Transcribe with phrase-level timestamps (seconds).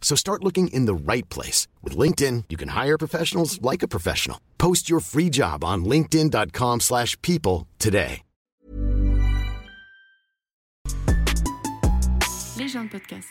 [0.00, 1.68] So start looking in the right place.
[1.82, 4.38] With LinkedIn, you can hire professionals like a professional.
[4.56, 8.22] Post your free job on linkedin.com slash people today.
[12.58, 13.28] Légende podcast.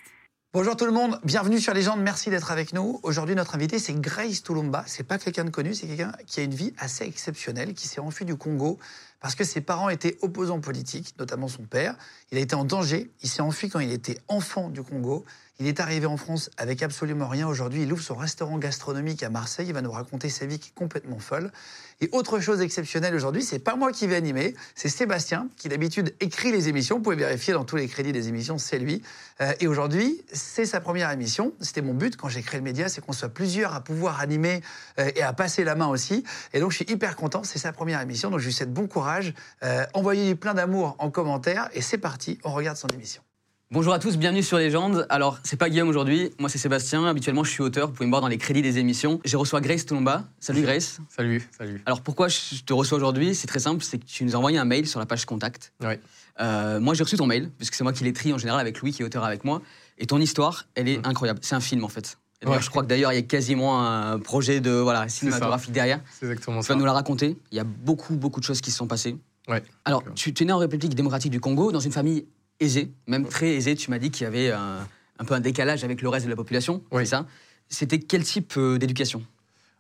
[0.54, 3.00] Bonjour tout le monde, bienvenue sur Légende, merci d'être avec nous.
[3.04, 4.86] Aujourd'hui, notre invité, c'est Grace Toulumba.
[4.88, 8.00] C'est pas quelqu'un de connu, c'est quelqu'un qui a une vie assez exceptionnelle, qui s'est
[8.00, 8.80] enfui du Congo
[9.20, 11.96] parce que ses parents étaient opposants politiques, notamment son père.
[12.32, 15.26] Il a été en danger, il s'est enfui quand il était enfant du Congo.
[15.60, 17.48] Il est arrivé en France avec absolument rien.
[17.48, 19.66] Aujourd'hui, il ouvre son restaurant gastronomique à Marseille.
[19.68, 21.52] Il va nous raconter sa vie qui est complètement folle.
[22.00, 26.14] Et autre chose exceptionnelle aujourd'hui, c'est pas moi qui vais animer, c'est Sébastien qui d'habitude
[26.20, 26.98] écrit les émissions.
[26.98, 29.02] Vous pouvez vérifier dans tous les crédits des émissions, c'est lui.
[29.42, 31.54] Euh, et aujourd'hui, c'est sa première émission.
[31.60, 34.62] C'était mon but quand j'ai créé le média, c'est qu'on soit plusieurs à pouvoir animer
[35.00, 36.24] euh, et à passer la main aussi.
[36.54, 37.44] Et donc, je suis hyper content.
[37.44, 39.34] C'est sa première émission, donc je lui souhaite bon courage.
[39.64, 42.38] Euh, Envoyez-lui plein d'amour en commentaire et c'est parti.
[42.44, 43.24] On regarde son émission.
[43.70, 45.06] Bonjour à tous, bienvenue sur Légende.
[45.10, 47.06] Alors, c'est pas Guillaume aujourd'hui, moi c'est Sébastien.
[47.06, 49.20] Habituellement, je suis auteur, vous pouvez me voir dans les crédits des émissions.
[49.26, 50.24] J'ai reçois Grace Toulomba.
[50.40, 51.00] Salut Grace.
[51.10, 51.82] Salut, salut.
[51.86, 53.36] Alors, pourquoi je te reçois aujourd'hui?
[53.36, 55.74] C'est très simple, c'est que tu nous as envoyé un mail sur la page contact.
[55.84, 56.00] Ouais.
[56.40, 58.94] Euh, moi, j'ai reçu ton mail, puisque c'est moi qui l'écris en général avec Louis,
[58.94, 59.62] qui est auteur avec moi.
[59.98, 61.40] Et ton histoire, elle est incroyable.
[61.42, 62.18] C'est un film en fait.
[62.46, 62.62] Ouais.
[62.62, 66.00] Je crois que d'ailleurs, il y a quasiment un projet de voilà, cinématographique derrière.
[66.18, 66.74] C'est exactement Tu ça.
[66.74, 67.36] vas nous la raconter.
[67.52, 69.18] Il y a beaucoup, beaucoup de choses qui se sont passées.
[69.50, 69.62] Ouais.
[69.84, 72.26] Alors, tu tu es né en République démocratique du Congo, dans une famille
[72.60, 73.76] aisée, même très aisée.
[73.76, 74.88] Tu m'as dit qu'il y avait un,
[75.20, 76.82] un peu un décalage avec le reste de la population.
[76.92, 77.04] Oui.
[77.06, 77.26] C'est ça?
[77.70, 79.24] C'était quel type euh, d'éducation?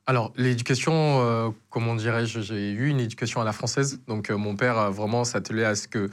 [0.05, 3.99] Alors, l'éducation, euh, comment dirais-je, j'ai eu une éducation à la française.
[4.07, 6.09] Donc, euh, mon père a vraiment s'attelait à ce que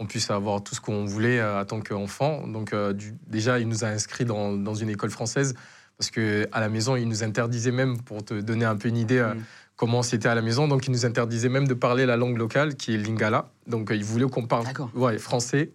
[0.00, 2.46] on puisse avoir tout ce qu'on voulait euh, en tant qu'enfant.
[2.46, 5.54] Donc, du- déjà, il nous a inscrits dans, dans une école française
[5.96, 8.96] parce que à la maison, il nous interdisait même, pour te donner un peu une
[8.96, 9.42] idée, Mm.
[9.76, 10.68] comment c'était à la maison.
[10.68, 13.50] Donc, il nous interdisait même de parler la langue locale, qui est lingala.
[13.66, 15.70] Donc, il voulait qu'on parle ouais, français,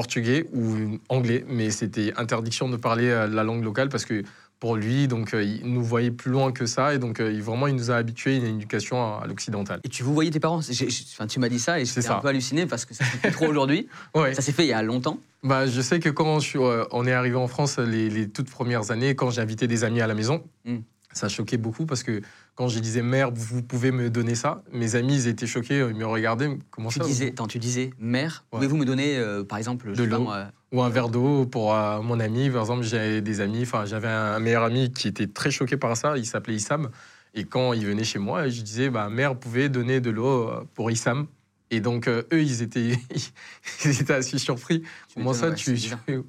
[0.00, 4.22] portugais ou anglais, mais c'était interdiction de parler euh, la langue locale parce que
[4.60, 7.42] pour lui, donc euh, il nous voyait plus loin que ça et donc euh, il,
[7.42, 9.80] vraiment il nous a habitués à une éducation à, à l'occidental.
[9.84, 10.60] Et tu vous voyais tes parents?
[10.60, 12.18] J'ai- j'ai- enfin, Tu m'as dit ça et j'étais ça.
[12.18, 13.88] un peu halluciné parce que ça se fait trop aujourd'hui.
[14.14, 14.34] Ouais.
[14.34, 15.18] Ça s'est fait il y a longtemps.
[15.42, 18.28] Bah, je sais que quand je suis, euh, on est arrivé en France les, les
[18.28, 20.76] toutes premières années, quand j'ai invité des amis à la maison, Mm.
[21.16, 22.20] Ça choquait beaucoup parce que
[22.54, 25.94] quand je disais mère, vous pouvez me donner ça, mes amis ils étaient choqués, ils
[25.96, 28.58] me regardaient, comment Tu ça disais, attends, tu disais, mère, Ouais.
[28.58, 30.26] pouvez-vous me donner, euh, par exemple, De l'eau.
[30.72, 32.50] ou un verre d'eau pour euh, mon ami.
[32.50, 35.96] Par exemple, j'ai des amis, enfin, j'avais un meilleur ami qui était très choqué par
[35.96, 36.90] ça, il s'appelait Issam.
[37.34, 40.48] Et quand il venait chez moi, je disais, bah, mère, vous pouvez donner de l'eau
[40.48, 41.26] euh, pour Issam.
[41.70, 42.96] Et donc, euh, eux, ils étaient,
[43.84, 44.82] ils étaient assez surpris.
[45.14, 45.76] Comment ça, ouais, tu,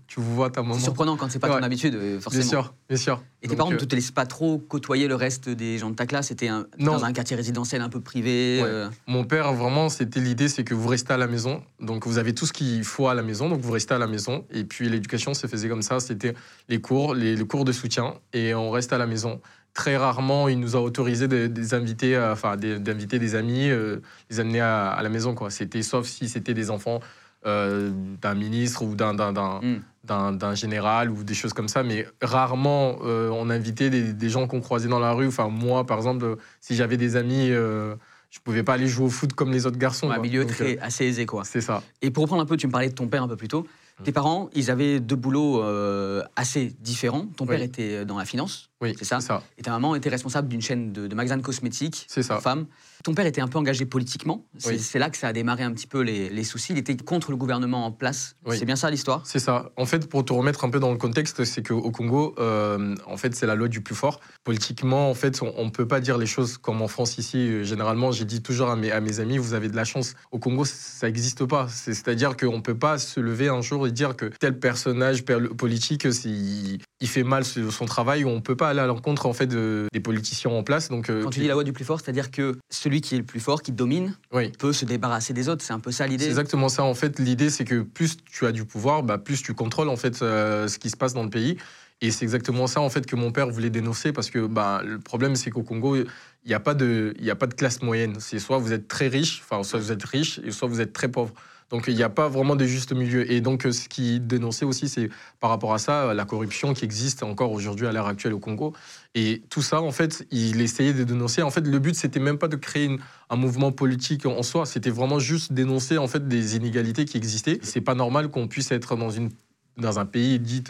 [0.07, 2.41] tu, vois ta maman C'est surprenant quand c'est pas ton habitude, euh, forcément.
[2.41, 3.23] Bien sûr, bien sûr.
[3.43, 5.95] Et tes parents ne euh, te laissent pas trop côtoyer le reste des gens de
[5.95, 6.29] ta classe?
[6.29, 6.49] C'était
[6.79, 8.67] dans un quartier résidentiel un peu privé Ouais.
[8.67, 11.61] euh, Mon père, vraiment, c'était l'idée, c'est que vous restez à la maison.
[11.79, 13.47] Donc, vous avez tout ce qu'il faut à la maison.
[13.47, 14.45] Donc, vous restez à la maison.
[14.51, 15.99] Et puis, l'éducation se faisait comme ça.
[15.99, 16.33] C'était
[16.67, 18.15] les cours, les, les cours de soutien.
[18.33, 19.39] Et on reste à la maison.
[19.77, 23.97] Très rarement, il nous a autorisé de- des inviter, euh, enfin, d'inviter des amis, euh,
[24.31, 25.35] les amener à, à la maison.
[25.35, 25.51] Quoi.
[25.51, 26.99] C'était sauf si c'était des enfants
[27.45, 29.81] euh, d'un ministre ou d'un, d'un, d'un, Mm.
[30.03, 31.83] d'un- d'un général ou des choses comme ça.
[31.83, 35.27] Mais rarement, euh, on invitait des, des gens qu'on croisait dans la rue.
[35.27, 39.33] Enfin, moi, par exemple, si j'avais des amis, je pouvais pas aller jouer au foot
[39.33, 40.09] comme les autres garçons.
[40.09, 41.43] un milieu Donc, très, assez aisé, quoi.
[41.45, 41.83] c'est ça.
[42.01, 43.67] Et pour reprendre un peu, tu me parlais de ton père un peu plus tôt.
[44.03, 47.25] Tes parents, ils avaient deux boulots euh, assez différents.
[47.35, 47.65] Ton père Oui.
[47.65, 49.19] était dans la finance, Oui, c'est ça.
[49.57, 52.39] Et ta maman était responsable d'une chaîne de, de magasins de cosmétiques C'est ça.
[52.39, 52.67] femmes.
[53.03, 54.45] Ton père était un peu engagé politiquement.
[54.57, 54.99] C'est Oui.
[54.99, 56.73] là que ça a démarré un petit peu les, les soucis.
[56.73, 58.35] Il était contre le gouvernement en place.
[58.45, 58.57] Oui.
[58.57, 59.21] C'est bien ça l'histoire?
[59.25, 59.71] C'est ça.
[59.77, 63.17] En fait, pour te remettre un peu dans le contexte, c'est qu'au Congo, euh, en
[63.17, 64.19] fait, c'est la loi du plus fort.
[64.43, 67.37] Politiquement, en fait, on ne peut pas dire les choses comme en France ici.
[67.37, 70.13] Euh, Généralement, j'ai dit toujours à mes, à mes amis, vous avez de la chance.
[70.31, 71.67] Au Congo, ça n'existe pas.
[71.69, 75.25] C'est- C'est-à-dire qu'on ne peut pas se lever un jour et dire que tel personnage
[75.25, 78.25] per- politique, c'est- il, fait mal son travail.
[78.25, 80.89] On ne peut pas aller à l'encontre en fait de- des politiciens en place.
[80.89, 83.19] Donc, euh, Quand tu dis la loi du plus fort, c'est-à-dire que celui qui est
[83.19, 84.51] le plus fort, qui domine, oui.
[84.57, 85.63] peut se débarrasser des autres.
[85.63, 86.25] C'est un peu ça C'est l'idée.
[86.27, 86.83] exactement ça.
[86.83, 89.95] En fait, l'idée, c'est que plus tu as du pouvoir, bah, plus tu contrôles en
[89.97, 91.57] fait euh, ce qui se passe dans le pays.
[91.99, 94.99] Et c'est exactement ça en fait que mon père voulait dénoncer parce que bah, le
[94.99, 96.05] problème, c'est qu'au Congo, il
[96.45, 98.17] n'y a pas de, il a pas de classe moyenne.
[98.19, 100.93] C'est soit vous êtes très riche, enfin soit vous êtes riche, et soit vous êtes
[100.93, 101.33] très pauvre.
[101.69, 103.29] Donc il n'y a pas vraiment de juste milieu.
[103.31, 105.09] Et donc ce qui dénonçait aussi, c'est
[105.39, 108.73] par rapport à ça, la corruption qui existe encore aujourd'hui à l'heure actuelle au Congo.
[109.15, 111.41] Et tout ça, en fait, il essayait de dénoncer.
[111.41, 112.97] En fait, le but, c'était même pas de créer
[113.29, 117.59] un mouvement politique en soi, c'était vraiment juste dénoncer en fait des inégalités qui existaient.
[117.61, 119.29] C'est pas normal qu'on puisse être dans, une,
[119.77, 120.63] dans un pays dit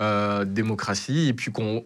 [0.00, 1.84] euh, démocratie et puis qu'on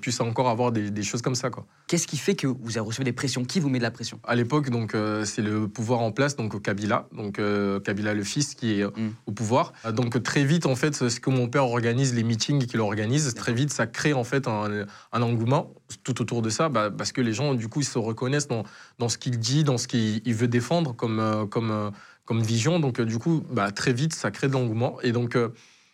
[0.00, 1.50] puisse encore avoir des, choses comme ça.
[1.86, 3.44] Qu'est-ce qui fait que vous avez reçu des pressions?
[3.44, 4.18] Qui vous met de la pression?
[4.24, 8.24] À l'époque, donc euh, c'est le pouvoir en place, donc Kabila, donc euh, Kabila le
[8.24, 9.12] fils qui est mm.
[9.26, 9.74] au pouvoir.
[9.92, 13.52] Donc très vite, en fait, ce que mon père organise, les meetings qu'il organise, très
[13.52, 15.74] vite, ça crée en fait un, engouement
[16.04, 18.64] tout autour de ça, bah, parce que les gens, du coup, ils se reconnaissent dans,
[18.98, 21.90] dans ce qu'il dit, dans ce qu'il veut défendre comme, comme,
[22.24, 22.80] comme vision.
[22.80, 24.96] Donc du coup, bah, très vite, ça crée de l'engouement.
[25.02, 25.36] Et donc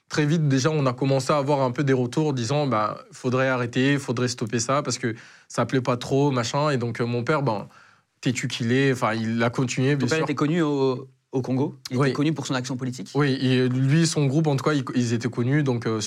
[0.09, 3.49] très vite, déjà, on a commencé à avoir un peu des retours disant bah, faudrait
[3.49, 5.15] arrêter, faudrait stopper ça parce que
[5.49, 6.71] ça plaît pas trop, machin.
[6.71, 7.69] Et donc, euh, mon père, ben,
[8.21, 9.97] têtu qu'il est, enfin, il a continué.
[9.97, 11.09] Ton père était connu au,
[11.43, 14.65] Congo Il était connu pour son action politique Oui, et lui, son groupe, en tout
[14.65, 16.01] cas, ils, étaient connus donc, euh,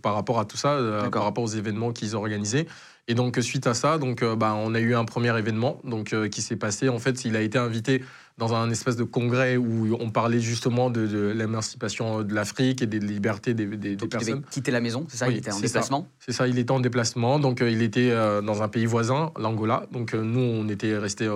[0.00, 2.66] par rapport à tout ça, euh, par rapport aux événements qu'ils organisaient.
[3.08, 6.40] Et donc, suite à ça, donc, bah, on a eu un premier événement donc, qui
[6.40, 6.88] s'est passé.
[6.88, 8.02] En fait, il a été invité
[8.38, 12.98] dans un espèce de congrès où on parlait justement de, l'émancipation de l'Afrique et des
[12.98, 14.28] libertés des, des, donc personnes.
[14.28, 15.28] Il devait quitter la maison, c'est ça?
[15.28, 16.08] Il était en déplacement?
[16.18, 17.38] C'est ça, il était en déplacement.
[17.38, 19.86] Donc, euh, il était euh, dans un pays voisin, l'Angola.
[19.92, 21.28] Donc, euh, nous, on était restés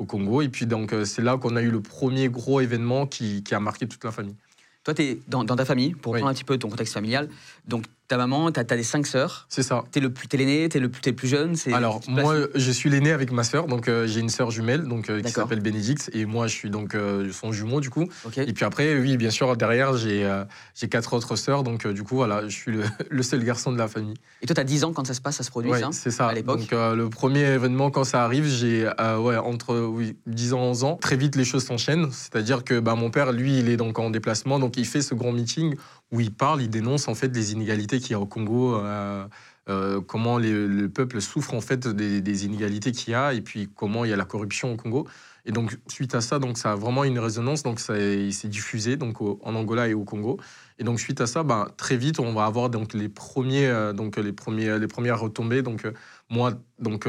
[0.00, 0.42] au Congo.
[0.42, 3.60] Et puis, donc, c'est là qu'on a eu le premier gros événement qui, qui a
[3.60, 4.34] marqué toute la famille.
[4.82, 7.28] Toi, tu es dans, ta famille, pour prendre un petit peu ton contexte familial.
[7.66, 9.46] Donc, ta maman, tu as, des cinq sœurs.
[9.48, 9.84] C'est ça.
[9.92, 13.12] Tu es l'aîné, tu es, le, es le plus jeune Alors, moi, je suis l'aîné
[13.12, 13.68] avec ma sœur.
[13.68, 16.10] Donc, euh, j'ai une sœur jumelle donc, euh, qui s'appelle Bénédicte.
[16.12, 18.08] Et moi, je suis donc euh, son jumeau, du coup.
[18.36, 20.28] Et puis après, oui, bien sûr, derrière, j'ai
[20.74, 21.62] j'ai quatre autres sœurs.
[21.62, 22.72] Donc, du coup, voilà, je suis
[23.10, 24.14] le, seul garçon de la famille.
[24.42, 25.90] Et toi, tu as 10 ans quand ça se passe, ça se produit, ouais, ça
[25.92, 26.26] c'est ça.
[26.26, 28.86] À l'époque Donc, le premier événement, quand ça arrive, j'ai
[29.20, 30.96] ouais, entre oui, 10 ans et 11 ans.
[30.96, 32.10] Très vite, les choses s'enchaînent.
[32.10, 34.58] C'est-à-dire que bah, mon père, lui, il est donc en déplacement.
[34.58, 35.76] Donc, il fait ce grand meeting
[36.12, 39.26] où il parle, il dénonce en fait les inégalités qu'il y a au Congo, euh,
[39.68, 44.04] euh, comment le peuple souffre en fait des, inégalités qu'il y a, et puis comment
[44.04, 45.06] il y a la corruption au Congo.
[45.46, 48.48] Et donc suite à ça, donc ça a vraiment une résonance, donc ça il s'est
[48.48, 50.38] diffusé donc en Angola et au Congo.
[50.78, 53.92] Et donc suite à ça, ben, très vite on va avoir donc les premiers, euh,
[53.92, 55.62] donc les premiers, les premières retombées.
[55.62, 55.86] Donc
[56.28, 57.08] moi, donc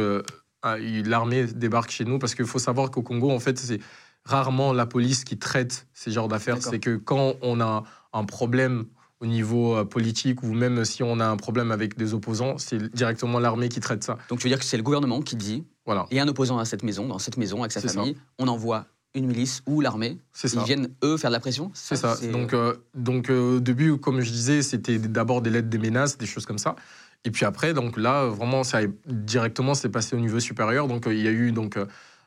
[0.64, 3.80] l'armée débarque chez nous parce qu'il faut savoir qu'au Congo en fait c'est
[4.24, 6.62] rarement la police qui traite ces genres d'affaires.
[6.62, 8.86] C'est que quand on a un problème
[9.22, 12.92] au niveau euh, politique ou même si on a un problème avec des opposants, c'est
[12.94, 14.18] directement l'armée qui traite ça.
[14.30, 16.08] Donc tu veux dire que c'est le gouvernement qui dit, voilà.
[16.12, 18.48] il y a un opposant à cette maison, dans cette maison avec sa famille, on
[18.48, 20.18] envoie une milice ou l'armée.
[20.44, 21.70] Ils viennent, eux, faire de la pression?
[21.74, 22.16] C'est ça.
[22.32, 26.18] Donc, euh, donc euh, au début, comme je disais, c'était d'abord des lettres, des menaces,
[26.18, 26.76] des choses comme ça.
[27.26, 30.88] Et puis après, donc là, vraiment, ça directement, c'est passé au niveau supérieur.
[30.88, 31.78] Donc il y a eu donc,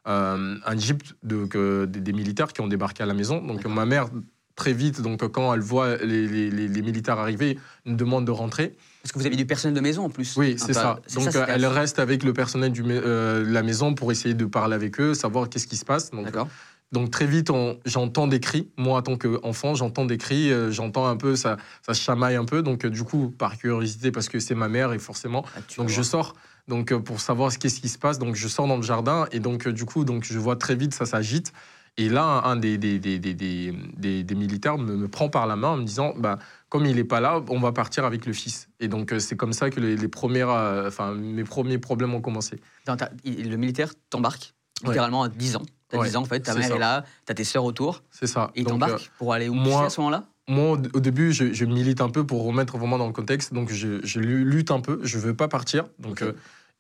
[0.04, 3.44] un jeep de, des militaires qui ont débarqué à la maison.
[3.44, 4.10] Donc ma mère
[4.56, 8.75] très vite, donc quand elle voit les, militaires arriver, une demande de rentrer.
[9.03, 10.37] Parce que vous avez du personnel de maison en plus.
[10.37, 11.01] Oui, c'est ça.
[11.15, 15.01] Donc elle reste avec le personnel de euh, la maison pour essayer de parler avec
[15.01, 16.11] eux, savoir qu'est-ce qui se passe.
[16.11, 16.49] D'accord.
[16.93, 17.51] Donc très vite,
[17.85, 18.69] j'entends des cris.
[18.77, 22.45] Moi, en tant qu'enfant, j'entends des cris, euh, j'entends un peu, ça, ça chamaille un
[22.45, 22.62] peu.
[22.62, 26.03] Donc du coup, par curiosité, parce que c'est ma mère et forcément, ah, donc je
[26.03, 26.35] sors.
[26.69, 29.69] Donc pour savoir qu'est-ce qui se passe, donc je sors dans le jardin et donc
[29.69, 31.53] du coup, donc je vois très vite ça s'agite.
[31.96, 35.85] Et là, un des, des, des, des militaires me, prend par la main en me
[35.85, 36.38] disant bah,
[36.69, 38.69] comme il n'est pas là, on va partir avec le fils.
[38.81, 42.20] Et donc, euh, c'est comme ça que les, premières, euh, enfin, mes premiers problèmes ont
[42.20, 42.60] commencé.
[42.86, 45.63] le militaire t'embarque littéralement à 10 ans.
[45.89, 48.03] Tu as 10 ans, en fait, ta mère est là, tu as tes sœurs autour.
[48.10, 48.51] C'est ça.
[48.56, 50.24] Et il t'embarque euh, pour aller où moi, à ce moment-là?
[50.48, 53.55] moi, au début, je, milite un peu pour remettre vraiment dans le contexte.
[53.55, 54.98] Donc, je, lutte un peu.
[55.05, 55.84] Je veux pas partir.
[56.01, 56.24] Donc,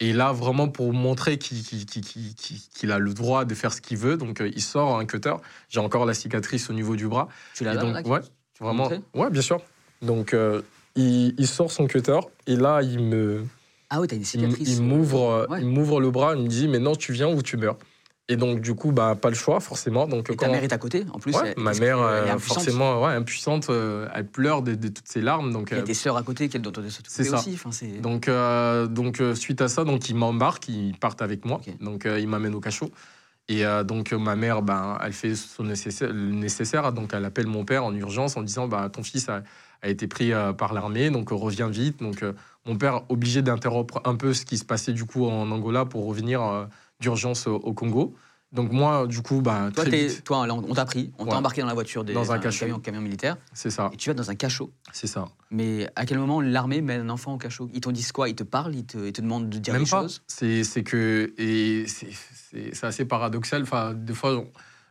[0.00, 4.40] et là, vraiment pour montrer qu'il a le droit de faire ce qu'il veut, donc
[4.40, 5.34] euh, il sort un cutter.
[5.68, 7.28] J'ai encore la cicatrice au niveau du bras.
[7.54, 8.20] Tu l'as là, Ouais,
[8.60, 8.90] vraiment.
[9.14, 9.60] Ouais, bien sûr.
[10.02, 10.62] Donc euh,
[10.96, 13.46] il, sort son cutter et là il me.
[13.88, 14.68] Ah ouais, t'as une cicatrice.
[14.68, 17.56] Il, m'ouvre, il m'ouvre le bras, il me dit mais non, tu viens ou tu
[17.56, 17.76] meurs.
[18.28, 20.06] Et donc, du coup, bah, pas le choix, forcément.
[20.06, 23.68] Donc, et ta mère est à côté, en plus Ma mère, euh, forcément, ouais, impuissante,
[23.68, 25.52] euh, elle pleure de, toutes ses larmes.
[25.52, 26.72] Donc, il y a des sœurs à côté qu'elle doit
[27.06, 27.38] C'est ça.
[27.38, 27.58] Aussi,
[28.00, 31.60] donc, euh, donc suite à ça, donc, ils m'embarquent, ils partent avec moi.
[31.80, 32.90] Donc, ils m'amènent au cachot.
[33.48, 36.94] Et donc, ma mère, ben, elle fait son nécessaire, le nécessaire.
[36.94, 39.42] Donc, elle appelle mon père en urgence en disant bah, Ton fils a,
[39.82, 41.98] a été pris par l'armée, donc reviens vite.
[42.00, 42.24] Donc,
[42.64, 46.06] mon père, obligé d'interrompre un peu ce qui se passait du coup en Angola pour
[46.06, 46.68] revenir
[47.00, 48.14] d'urgence au, Congo.
[48.52, 49.84] Donc moi, du coup, bah, toi,
[50.24, 52.66] toi, on t'a pris, on t'a embarqué dans la voiture des, dans un, cachot.
[52.66, 53.36] Camion, camion, militaire.
[53.52, 53.90] C'est ça.
[53.92, 54.72] Et tu vas dans un cachot.
[54.92, 55.26] C'est ça.
[55.50, 57.68] Mais à quel moment l'armée met un enfant au cachot?
[57.74, 58.28] Ils t'ont dit quoi?
[58.28, 58.76] Ils te parlent?
[58.76, 60.02] Ils te, te demandent de dire Même des pas.
[60.02, 60.22] choses?
[60.28, 63.62] C'est que et c'est assez paradoxal.
[63.62, 64.44] Enfin, des fois,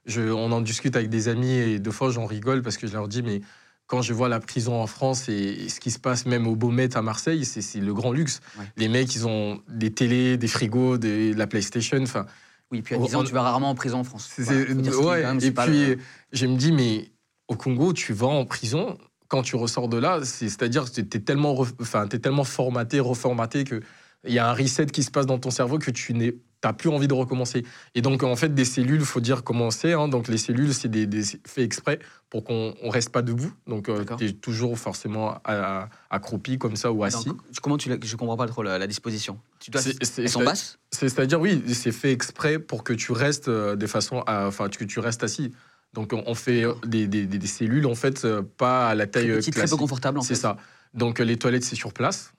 [0.05, 2.93] je, on en discute avec des amis et deux fois j'en rigole parce que je
[2.93, 3.39] leur dis, mais
[3.88, 6.96] quand je vois la prison en France et, ce qui se passe même au Beaumet
[6.96, 8.40] à Marseille, c'est le grand luxe.
[8.58, 8.66] Ouais.
[8.78, 12.02] Les mecs, ils ont des télés, des frigos, des, la PlayStation.
[12.02, 12.25] Enfin,
[12.72, 14.32] Oui, puis à On- 10 ans, on- tu vas rarement en prison en France.
[14.38, 15.98] Voilà, ouais, même, et puis, le-
[16.32, 17.12] je me dis, mais
[17.48, 18.98] au Congo, tu vas en prison.
[19.28, 23.63] Quand tu ressors de là, c'est- c'est-à-dire que tu es tellement, enfin, tellement formaté, reformaté
[23.63, 23.82] que
[24.25, 26.72] il y a un reset qui se passe dans ton cerveau que tu n'es t'as
[26.72, 27.65] plus envie de recommencer.
[27.93, 29.91] Et donc, en fait, des cellules, il faut dire comment c'est.
[29.91, 30.08] hein.
[30.08, 33.51] Donc, les cellules, c'est des, des faits exprès pour qu'on ne reste pas debout.
[33.67, 34.17] Donc, D'accord.
[34.17, 37.25] tu es toujours forcément à- à- accroupi comme ça ou assis.
[37.25, 39.38] Donc, comment tu je comprends pas trop la, la disposition.
[39.60, 40.79] Tu dois C'est- c'est- elles sont c'est- basses?
[40.89, 44.70] C'est- C'est-à-dire, oui, c'est fait exprès pour que tu restes euh, de façon à- enfin,
[44.70, 45.51] que tu restes assis.
[45.93, 48.96] Donc, on on fait euh, des, des- des- des cellules, en fait, euh, pas à
[48.96, 49.79] la taille très euh, petites, très peu classique.
[49.79, 50.55] confortables en C'est fait, ça.
[50.93, 52.32] Donc, euh, les toilettes, c'est sur place.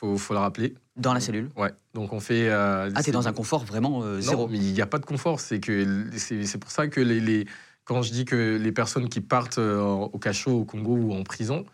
[0.00, 0.74] Faut, faut le rappeler.
[0.96, 1.50] dans la cellule.
[1.56, 1.72] Ouais.
[1.92, 2.48] Donc, on fait.
[2.48, 4.48] euh, Ah, t'es dans un confort vraiment euh, Non, zéro.
[4.48, 5.40] mais il n'y a pas de confort.
[5.40, 7.46] C'est que c'est pour ça que les, les-
[7.84, 11.22] quand je dis que les personnes qui partent euh, au cachot au Congo ou en
[11.22, 11.66] prison,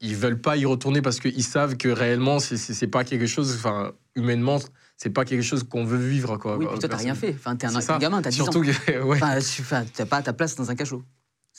[0.00, 3.54] ils veulent pas y retourner parce qu'ils savent que réellement c'est- pas quelque chose.
[3.54, 4.58] Enfin, humainement,
[4.96, 6.36] c'est pas quelque chose qu'on veut vivre.
[6.38, 7.32] Quoi, Oui, puis toi, t'as rien fait.
[7.38, 8.44] Enfin, t'es un, un gamin, t'as 10 ans.
[8.50, 9.20] Surtout que, ouais.
[9.22, 11.04] Enfin, t'as pas ta place dans un cachot.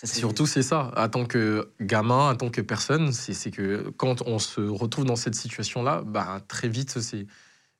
[0.03, 0.91] Surtout, c'est ça.
[0.97, 5.15] En tant que gamin, en tant que personne, c'est que quand on se retrouve dans
[5.15, 7.25] cette situation-là, bah, très vite, c'est.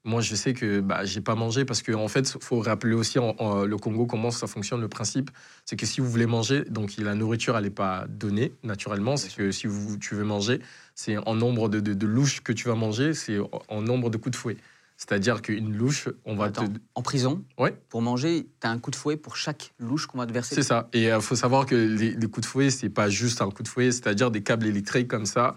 [0.05, 2.93] Moi, je sais que bah, j'ai pas mangé parce qu'en en fait, il faut rappeler
[2.93, 4.81] aussi en, en- le Congo comment ça fonctionne.
[4.81, 5.31] Le principe,
[5.65, 9.15] c'est que si vous voulez manger, donc la nourriture, elle n'est pas donnée naturellement.
[9.15, 10.59] C'est que si vous, tu veux manger,
[10.93, 13.37] c'est en nombre de, de- de louches que tu vas manger, c'est
[13.69, 14.57] en nombre de coups de fouet.
[15.05, 16.79] C'est-à-dire qu'une louche, on va Attends, te.
[16.95, 17.75] En prison, Ouais.
[17.89, 20.55] pour manger, t'as un coup de fouet pour chaque louche qu'on va te verser.
[20.55, 20.87] C'est ça.
[20.93, 23.63] Et il faut savoir que les, les coups de fouet, c'est pas juste un coup
[23.63, 25.55] de fouet, c'est-à-dire des câbles électriques comme ça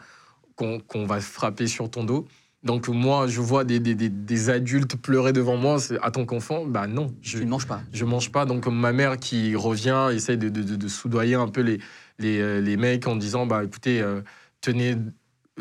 [0.57, 2.27] qu'on va frapper sur ton dos.
[2.65, 5.79] Donc moi, je vois des, des, des- des adultes pleurer devant moi.
[6.03, 7.83] À ton qu'enfant, bah non, je Tu ne manges pas.
[7.93, 8.47] je mange pas.
[8.47, 11.79] Donc ma mère qui revient essaye de, de, de- de soudoyer un peu les,
[12.19, 14.23] les, euh, les mecs en disant bah écoutez, euh,
[14.61, 14.97] tenez,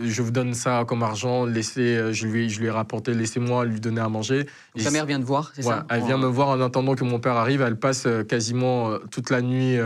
[0.01, 3.65] je vous donne ça comme argent, laissez, euh, je lui, je lui ai rapporté, laissez-moi
[3.65, 4.45] lui donner à manger.
[4.75, 6.95] Et ta mère vient te voir, c'est Ouais, ça elle vient me voir en attendant
[6.95, 7.61] que mon père arrive.
[7.61, 9.77] Elle passe euh, quasiment euh, toute la nuit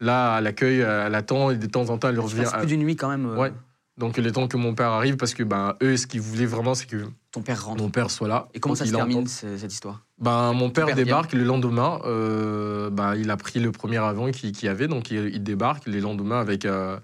[0.00, 0.80] là à l'accueil.
[0.80, 2.42] Elle attend et de temps en temps elle revient.
[2.42, 3.26] passes plus d'une nuit quand même.
[3.38, 3.52] Ouais.
[3.96, 6.74] Donc le temps que mon père arrive, parce que ben eux, ce qu'ils voulaient vraiment,
[6.74, 7.80] c'est que Ton père rentre.
[7.80, 8.48] mon père soit là.
[8.52, 10.02] Et comment ça se termine cette histoire?
[10.18, 12.00] Ben mon père père débarque le lendemain.
[12.04, 15.86] euh, ben, il a pris le premier avion qu'il y avait, donc il, il débarque
[15.86, 16.96] le lendemain avec euh,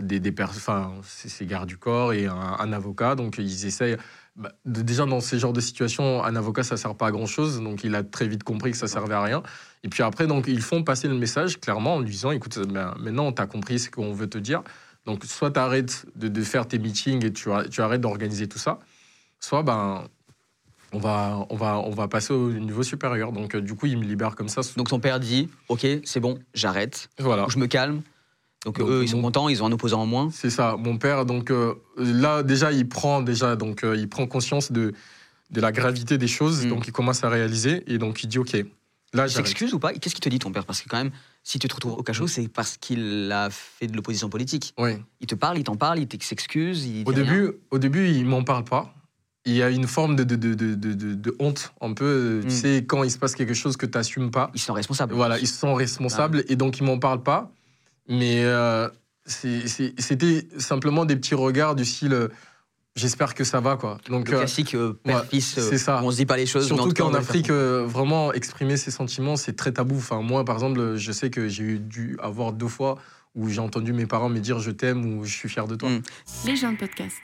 [0.00, 3.14] des, des enfin ses gardes du corps et un, un avocat.
[3.14, 3.96] Donc ils essayent.
[4.36, 7.26] bah, de- déjà dans ces genres de situations, un avocat ça sert pas à grand
[7.26, 9.42] chose, donc il a très vite compris que ça servait à rien.
[9.84, 12.94] Et puis après, donc ils font passer le message clairement en lui disant, écoute, ben,
[12.98, 14.62] maintenant tu as compris ce qu'on veut te dire.
[15.06, 18.46] Donc soit tu arrêtes de, de faire tes meetings et tu, arr- tu arrêtes d'organiser
[18.48, 18.78] tout ça,
[19.40, 20.04] soit ben
[20.92, 23.30] on va, on va, on va passer au niveau supérieur.
[23.32, 24.60] Donc euh, du coup, il me libère comme ça.
[24.76, 27.46] Donc ton père dit Ok, c'est bon, j'arrête, voilà.
[27.48, 28.02] je me calme.
[28.64, 30.30] Donc, Donc, eux, ils sont mon- contents, ils ont un opposant en moins.
[30.32, 31.24] C'est ça, mon père.
[31.24, 34.92] Donc euh, là, déjà, il prend déjà, donc euh, il prend conscience de,
[35.50, 36.66] de la gravité des choses.
[36.66, 36.70] Mm.
[36.70, 38.56] Donc il commence à réaliser et donc il dit ok.
[39.14, 39.94] Là, Il s'excuse ou pas?
[39.94, 40.66] Qu'est-ce qu'il te dit ton père?
[40.66, 41.12] Parce que quand même,
[41.42, 44.74] si tu te retrouves au cachot, c'est parce qu'il a fait de l'opposition politique.
[44.76, 45.02] Ouais.
[45.22, 46.80] Il te parle, il t'en parle, il s'excuse.
[47.06, 47.32] Au dit rien.
[47.32, 48.92] début, au début, il m'en parle pas.
[49.46, 52.04] Il y a une forme de, de, de, de, honte, un peu.
[52.04, 52.48] euh, Mm.
[52.48, 54.50] Tu sais, quand il se passe quelque chose que tu n'assumes pas.
[54.52, 55.14] ils sont responsables.
[55.14, 57.50] Voilà, ils sont responsables et donc ils m'en parlent pas.
[58.08, 58.88] Mais euh,
[59.26, 62.28] c'était simplement des petits regards du style euh,
[62.96, 63.98] j'espère que ça va quoi.
[64.08, 66.00] Donc Le euh, classique euh, ouais, euh, c'est ça.
[66.02, 66.66] on se dit pas les choses.
[66.66, 67.14] surtout tout cas, on qu'en.
[67.14, 69.96] Afrique, euh, vraiment exprimer ses sentiments, c'est très tabou.
[69.96, 72.98] Enfin, moi, par exemple, je sais que j'ai dû avoir deux fois
[73.34, 75.88] où j'ai entendu mes parents me dire je t'aime ou je suis fier de toi.
[75.90, 76.02] Mm.
[76.46, 77.16] Les gens de podcast.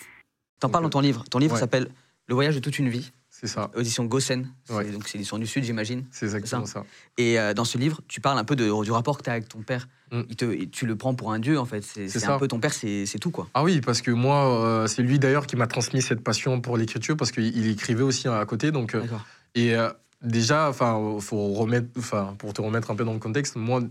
[0.61, 1.25] T'en parles dans ton livre.
[1.31, 1.61] Ton livre Ouais.
[1.61, 1.88] s'appelle
[2.29, 3.11] Le voyage de toute une vie,
[3.45, 4.49] C'est ça, audition Gossen.
[4.71, 4.91] Ouais.
[4.91, 6.05] Donc c'est l'édition du Sud, j'imagine.
[6.11, 6.85] c'est exactement ça.
[7.19, 9.35] Et euh, dans ce livre, tu parles un peu de- du rapport que tu as
[9.35, 9.87] avec ton père.
[10.13, 10.21] Mm.
[10.31, 11.83] Il te, tu le prends pour un dieu, en fait.
[11.83, 13.47] C'est un peu ton père, c'est tout, quoi.
[13.53, 16.79] Ah oui, parce que moi, euh, c'est lui d'ailleurs qui m'a transmis cette passion pour
[16.79, 18.71] l'écriture parce qu'il il écrivait aussi à côté.
[18.73, 19.27] Donc, euh, D'accord.
[19.55, 19.75] Et
[20.23, 23.83] déjà, enfin, faut remettre, enfin, pour te remettre un peu dans le contexte, moi,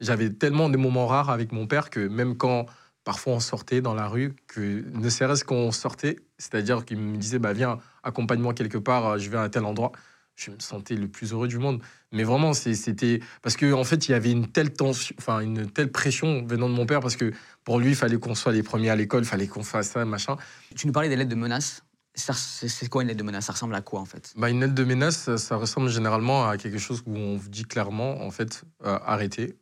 [0.00, 2.66] j'avais tellement de moments rares avec mon père que même quand
[3.04, 7.38] parfois on sortait dans la rue, que ne serait-ce qu'on sortait, c'est-à-dire qu'il me disait,
[7.38, 9.92] bah viens, accompagne-moi quelque part, euh, je vais à tel endroit,
[10.34, 11.82] je me sentais le plus heureux du monde.
[12.10, 15.70] Mais vraiment, c'était parce qu'en en fait, il y avait une telle tension, enfin une
[15.70, 17.32] telle pression venant de mon père parce que
[17.64, 20.04] pour lui, il fallait qu'on soit les premiers à l'école, il fallait qu'on fasse ça,
[20.04, 20.36] machin.
[20.74, 21.82] Tu nous parlais des lettres de menaces.
[22.14, 23.46] C'est c'est quoi une lettre de menace?
[23.46, 24.34] Ça ressemble à quoi, en fait?
[24.36, 27.48] Bah, une lettre de menace, ça, ça ressemble généralement à quelque chose où on vous
[27.48, 29.56] dit clairement, en fait, euh, arrêtez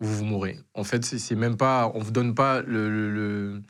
[0.00, 0.58] ou vous mourrez.
[0.74, 3.62] En fait, c'est même pas, on vous donne pas le,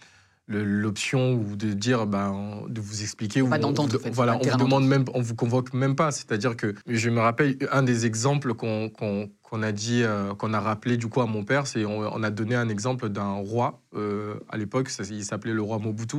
[0.48, 3.42] l'option ou de dire, ben, de vous expliquer.
[3.42, 5.96] Pas ou d'entente, on, en fait, Voilà, on vous demande même, on vous convoque même
[5.96, 6.10] pas.
[6.10, 10.96] C'est-à-dire que je me rappelle un des exemples qu'on a dit, euh, qu'on a rappelé
[10.96, 14.34] du coup à mon père, c'est on, on a donné un exemple d'un roi euh,
[14.48, 16.18] à l'époque, il s'appelait le roi Mobutu.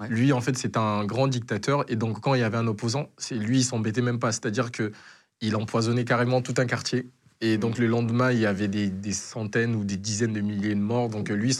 [0.00, 0.08] Ouais.
[0.08, 3.10] Lui, en fait, c'est un grand dictateur et donc quand il y avait un opposant,
[3.16, 4.32] c'est lui, il s'embêtait même pas.
[4.32, 4.92] C'est-à-dire que
[5.40, 7.08] il empoisonnait carrément tout un quartier.
[7.40, 10.74] Et donc le lendemain, il y avait des, des centaines ou des dizaines de milliers
[10.74, 11.08] de morts.
[11.08, 11.56] Donc lui,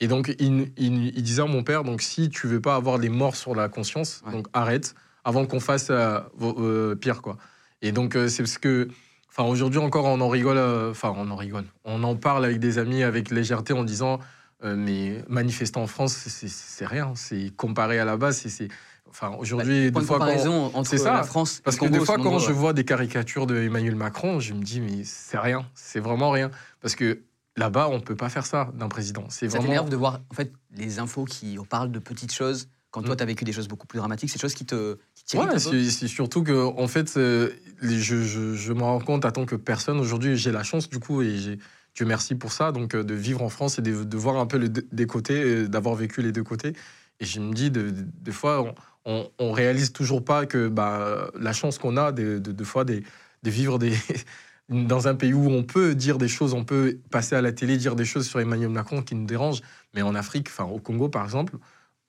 [0.00, 2.98] et donc il, il- il disait à mon père, donc si tu veux pas avoir
[2.98, 4.32] des morts sur la conscience, Ouais.
[4.32, 7.36] donc arrête avant qu'on fasse euh, euh, pire quoi.
[7.82, 8.88] Et donc euh, c'est parce que,
[9.28, 10.58] enfin aujourd'hui encore on en rigole,
[10.90, 14.18] enfin on en rigole, on en parle avec des amis avec légèreté en disant
[14.62, 18.68] mais manifester en France c'est- rien, c'est comparé à la base, c'est
[19.10, 21.98] enfin aujourd'hui Point des de fois quand entre ça, la France parce et que Congo,
[21.98, 22.52] des fois, quand je ouais.
[22.52, 26.50] vois des caricatures de Emmanuel Macron, je me dis, mais c'est rien, c'est vraiment rien.
[26.80, 27.20] Parce que
[27.56, 29.24] là-bas, on peut pas faire ça d'un président.
[29.28, 29.64] C'est Ça vraiment.
[29.66, 33.18] t'énerve de voir en fait les infos qui parlent de petites choses quand toi Mm.
[33.18, 36.08] tu as vécu des choses beaucoup plus dramatiques, ces choses qui te qui Ouais, c'est
[36.08, 37.50] surtout que, en fait, euh,
[37.82, 40.98] je, je, je me rends compte, en tant que personne, aujourd'hui, j'ai la chance, du
[40.98, 41.58] coup, et j'ai.
[41.94, 44.46] Dieu merci pour ça, donc euh, de vivre en France et de, de voir un
[44.46, 46.72] peu les deux- des côtés, d'avoir vécu les deux côtés.
[47.18, 50.68] Et je me dis, de- de- des fois, on, on, on réalise toujours pas que
[50.68, 53.02] bah, la chance qu'on a, de, fois, de
[53.44, 53.78] vivre
[54.68, 57.76] dans un pays où on peut dire des choses, on peut passer à la télé,
[57.76, 59.62] dire des choses sur Emmanuel Macron qui nous dérangent.
[59.94, 61.56] Mais en Afrique, enfin au Congo par exemple,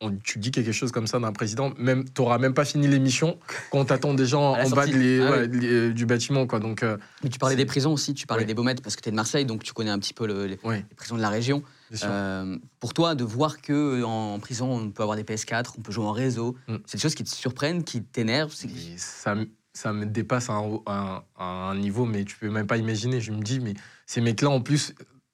[0.02, 3.38] on- tu dis quelque chose comme ça d'un président, même t'auras même pas fini l'émission
[3.72, 4.92] quand t'attends des gens en bas sortie.
[4.94, 6.60] de les- Ah ouais, les- du bâtiment, quoi.
[6.60, 8.48] Donc, euh, Mais tu parlais des prisons aussi, tu parlais Oui.
[8.48, 10.48] des Baumettes parce que tu es de Marseille, donc tu connais un petit peu le-
[10.48, 11.64] les, oui, les prisons de la région.
[12.04, 15.92] Euh, pour toi, de voir que en prison, on peut avoir des PS4, on peut
[15.92, 16.76] jouer en réseau, Mm.
[16.86, 18.54] c'est des choses qui te surprennent, qui t'énervent.
[18.98, 22.50] ça, me- ça me dépasse à un, à un- à un niveau, mais tu peux
[22.50, 23.22] même pas imaginer.
[23.22, 23.74] Je me dis, mais
[24.06, 24.94] ces mecs-là, en plus,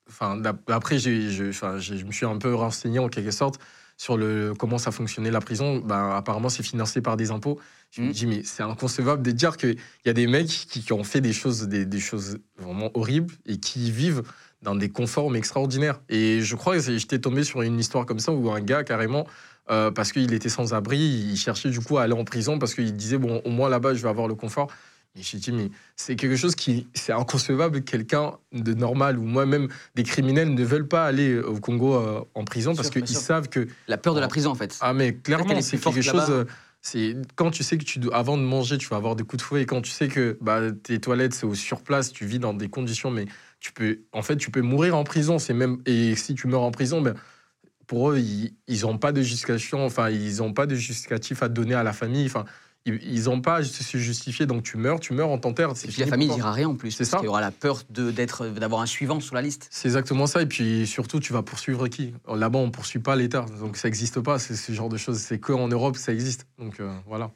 [0.10, 3.60] enfin, après, je, je me suis un peu renseigné en quelque sorte
[3.98, 5.80] sur le, comment ça fonctionnait la prison.
[5.80, 7.60] Ben, apparemment, c'est financé par des impôts.
[7.92, 8.12] Je me Mm.
[8.12, 11.22] dis, mais c'est inconcevable de dire qu'il y a des mecs qui, qui ont fait
[11.22, 14.24] des choses, des, des choses vraiment horribles et qui vivent
[14.62, 16.00] dans des conforts mais extraordinaires.
[16.10, 19.26] Et je crois que j'étais tombé sur une histoire comme ça où un gars, carrément,
[19.70, 22.74] euh, parce qu'il était sans abri, il cherchait du coup à aller en prison parce
[22.74, 24.70] qu'il disait, bon, au moins là-bas, je vais avoir le confort.
[25.18, 29.24] Et j'ai dit, mais c'est quelque chose qui, c'est inconcevable que quelqu'un de normal ou
[29.24, 33.50] moi-même des criminels ne veulent pas aller au Congo euh, en prison parce qu'ils savent
[33.50, 34.78] que La peur de la prison, en fait.
[34.82, 36.28] ah mais clairement est c'est quelque chose.
[36.30, 36.46] euh,
[36.82, 39.42] C'est quand tu sais que tu dois, avant de manger, tu vas avoir des coups
[39.42, 42.38] de fouet et quand tu sais que bah, tes toilettes c'est au surplace, tu vis
[42.40, 43.26] dans des conditions, mais
[43.60, 45.40] tu peux, en fait, tu peux mourir en prison.
[45.40, 47.16] C'est même et si tu meurs en prison, ben
[47.88, 51.50] pour eux, ils ils ont pas de justification, enfin ils ont pas de justificatif à
[51.50, 52.46] donner à la famille, enfin
[52.88, 54.46] ils, ils ont pas à se justifier.
[54.46, 55.72] Donc tu meurs, tu meurs en t'enterre.
[55.84, 56.36] Et puis la famille toi.
[56.38, 57.18] dira rien en plus, C'est parce ça.
[57.18, 59.68] qu'il y aura la peur d'être, d'avoir un suivant sur la liste.
[59.72, 60.42] C'est exactement ça.
[60.42, 62.14] Et puis surtout, tu vas poursuivre qui?
[62.34, 63.46] Là-bas, on poursuit pas l'État.
[63.60, 65.18] Donc ça n'existe pas, c'est ce genre de choses.
[65.20, 66.48] C'est qu'en Europe ça existe.
[66.58, 67.32] Donc euh, voilà.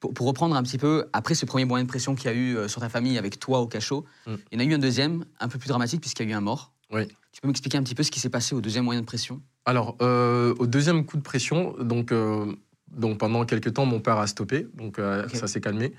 [0.00, 2.36] Pour, pour reprendre un petit peu, après ce premier moyen de pression qu'il y a
[2.36, 4.34] eu euh, sur ta famille avec toi au cachot, Mm.
[4.50, 6.34] il y en a eu un deuxième, un peu plus dramatique, puisqu'il y a eu
[6.34, 6.72] un mort.
[6.90, 7.06] Oui.
[7.32, 9.40] Tu peux m'expliquer un petit peu ce qui s'est passé au deuxième moyen de pression?
[9.66, 12.46] Alors, euh, au deuxième coup de pression, donc, euh,
[12.90, 14.66] donc pendant quelques temps, mon père a stoppé.
[14.74, 15.92] Donc euh, ça s'est calmé.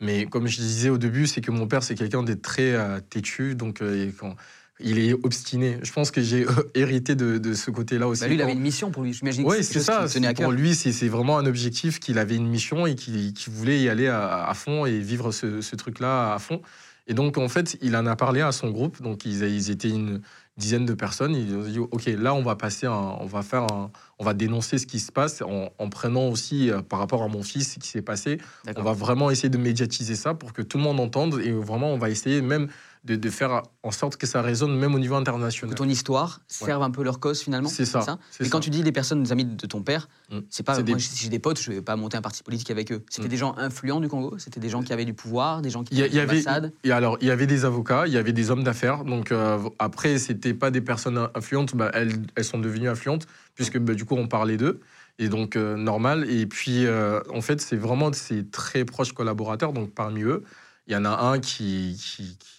[0.00, 3.00] Mais comme je disais au début, c'est que mon père, c'est quelqu'un de très euh,
[3.00, 3.54] têtu.
[3.54, 4.34] Donc euh, quand,
[4.80, 5.78] il est obstiné.
[5.82, 8.22] Je pense que j'ai hérité de, de ce côté-là aussi.
[8.22, 9.12] Bah, Lui, il avait une mission pour lui.
[9.12, 10.06] J'imagine Oui, c'est ça.
[10.08, 10.34] qui à.
[10.34, 14.08] Pour lui, c'est vraiment un objectif qu'il avait une mission et qu'il voulait y aller
[14.08, 16.60] à, à fond et vivre ce, ce truc-là à fond.
[17.06, 19.00] Et donc, en fait, il en a parlé à son groupe.
[19.02, 20.22] Donc, ils, ils étaient une
[20.56, 21.34] dizaine de personnes.
[21.34, 24.34] Ils ont dit OK, là, on va passer, un- on va faire, un- on va
[24.34, 27.74] dénoncer ce qui se passe en, en prenant aussi euh, par rapport à mon fils
[27.74, 28.38] ce qui s'est passé.
[28.78, 31.92] On va vraiment essayer de médiatiser ça pour que tout le monde entende et vraiment,
[31.92, 32.68] on va essayer même
[33.04, 35.74] de, de faire en sorte que ça résonne même au niveau Que international.
[35.74, 38.18] ton histoire serve un peu leur cause finalement C'est ça.
[38.30, 38.64] c'est Et quand ça.
[38.64, 40.38] tu dis les personnes, des amis de ton père, Mm.
[40.48, 40.72] c'est pas.
[40.74, 43.02] Moi, des- si j'ai des potes, je vais pas monter un parti politique avec eux.
[43.10, 43.30] C'était Mm.
[43.30, 45.94] des gens influents du Congo C'était des gens qui avaient du pouvoir Des gens qui
[45.94, 48.32] Il y, y avait, ambassades et alors, il y avait des avocats, il y avait
[48.32, 49.04] des hommes d'affaires.
[49.04, 53.78] Donc euh, après, c'était pas des personnes influentes, bah, elles, elles sont devenues influentes puisque
[53.78, 54.80] bah, du coup on parlait d'eux
[55.18, 56.28] et donc euh, normal.
[56.30, 59.72] Et puis euh, en fait, c'est vraiment ces très proches collaborateurs.
[59.74, 60.42] Donc parmi eux,
[60.86, 62.53] il y en a un qui, qui, qui-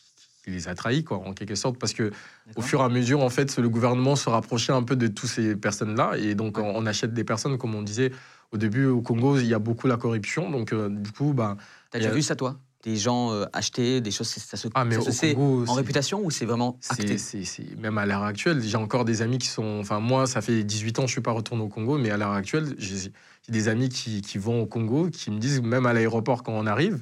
[0.46, 2.12] qui les a trahis quoi, en quelque sorte, parce que
[2.56, 5.30] au fur et à mesure, en fait, le gouvernement se rapprochait un peu de toutes
[5.30, 6.18] ces personnes-là.
[6.18, 6.64] Et donc, Ouais.
[6.64, 8.12] on, on achète des personnes, comme on disait
[8.52, 10.52] au début, au Congo, il y a beaucoup la corruption.
[10.52, 11.58] Donc, euh, du coup, bah,
[11.90, 12.60] T'as déjà il a- vu ça, toi?
[12.84, 15.74] Des gens euh, acheter des choses, ça se, ah, mais ça se sait Congo, en
[15.74, 17.18] réputation ou c'est vraiment acté?
[17.18, 19.80] c'est, c'est, c'est- même à l'heure actuelle, j'ai encore des amis qui sont.
[19.82, 22.18] Enfin, moi, ça fait 18 ans que je suis pas retourné au Congo, mais à
[22.18, 23.12] l'heure actuelle, j'ai,
[23.50, 26.68] des amis qui, qui vont au Congo, qui me disent, même à l'aéroport quand on
[26.68, 27.02] arrive,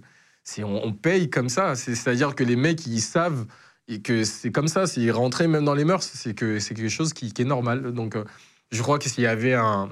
[0.60, 1.76] on, on paye comme ça.
[1.76, 3.46] C'est, c'est-à-dire que les mecs, ils savent
[3.88, 4.88] et que c'est comme ça.
[4.88, 7.92] C'est rentrer même dans les mœurs, c'est, que, c'est quelque chose qui, qui est normal.
[7.94, 8.24] Donc, euh,
[8.72, 9.90] je crois que s'il y avait un,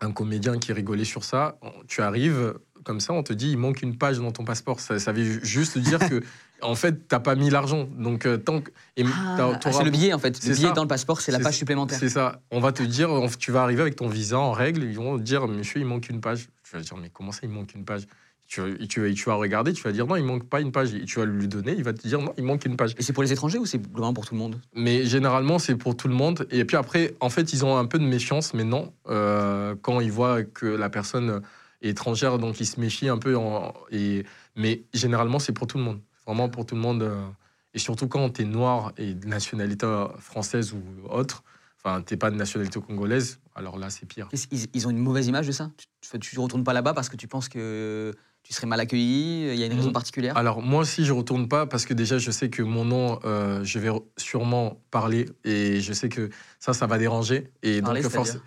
[0.00, 3.82] un comédien qui rigolait sur ça, tu arrives comme ça, on te dit il manque
[3.82, 4.80] une page dans ton passeport.
[4.80, 6.22] Ça, ça veut juste dire que
[6.62, 7.86] en fait, t'as pas mis l'argent.
[7.98, 8.70] Donc, euh, tant que.
[9.04, 10.42] Ah, ah, c'est le billet en fait.
[10.46, 10.72] Le billet ça.
[10.72, 11.98] dans le passeport, c'est la page supplémentaire.
[11.98, 12.40] C'est ça.
[12.50, 15.18] On va te dire, on- tu vas arriver avec ton visa en règle, ils vont
[15.18, 16.48] te dire, monsieur, il manque une page.
[16.62, 18.06] Tu vas dire, mais comment ça, il manque une page?
[18.48, 20.72] Tu vas, tu, vas, tu vas regarder, tu vas dire, non, il manque pas une
[20.72, 20.94] page.
[20.94, 22.94] Et tu vas lui donner, il va te dire, non, il manque une page.
[22.98, 24.58] Et c'est pour les étrangers ou c'est globalement pour tout le monde?
[24.74, 26.46] Mais généralement, c'est pour tout le monde.
[26.50, 28.92] Et puis après, en fait, ils ont un peu de méfiance, mais non.
[29.08, 31.42] Euh, quand ils voient que la personne
[31.82, 33.36] est étrangère, donc ils se méfient un peu.
[33.36, 34.24] en- et,
[34.56, 36.00] mais généralement, c'est pour tout le monde.
[36.26, 37.02] Vraiment pour tout le monde.
[37.02, 37.26] euh,
[37.74, 39.86] et surtout quand tu es noir et de nationalité
[40.20, 41.44] française ou autre,
[41.84, 44.26] enfin, tu pas de nationalité congolaise, alors là, c'est pire.
[44.32, 45.70] Ils, ils ont une mauvaise image de ça?
[45.76, 48.14] Tu- Tu ne retournes pas là-bas parce que tu penses que
[48.48, 49.92] tu serais mal accueilli Il y a une raison Mhm.
[49.92, 50.34] particulière?
[50.38, 53.62] Alors moi aussi je retourne pas parce que déjà je sais que mon nom euh,
[53.62, 57.50] je vais sûrement parler et je sais que ça ça va déranger.
[57.62, 58.38] Et Parler, donc force-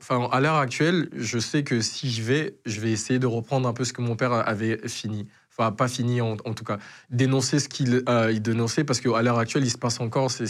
[0.00, 3.68] enfin, à l'heure actuelle je sais que si je vais je vais essayer de reprendre
[3.68, 5.28] un peu ce que mon père avait fini.
[5.56, 6.78] Enfin pas fini en, en tout cas.
[7.10, 10.46] Dénoncer ce qu'il euh, il dénonçait parce qu'à l'heure actuelle il se passe encore c'est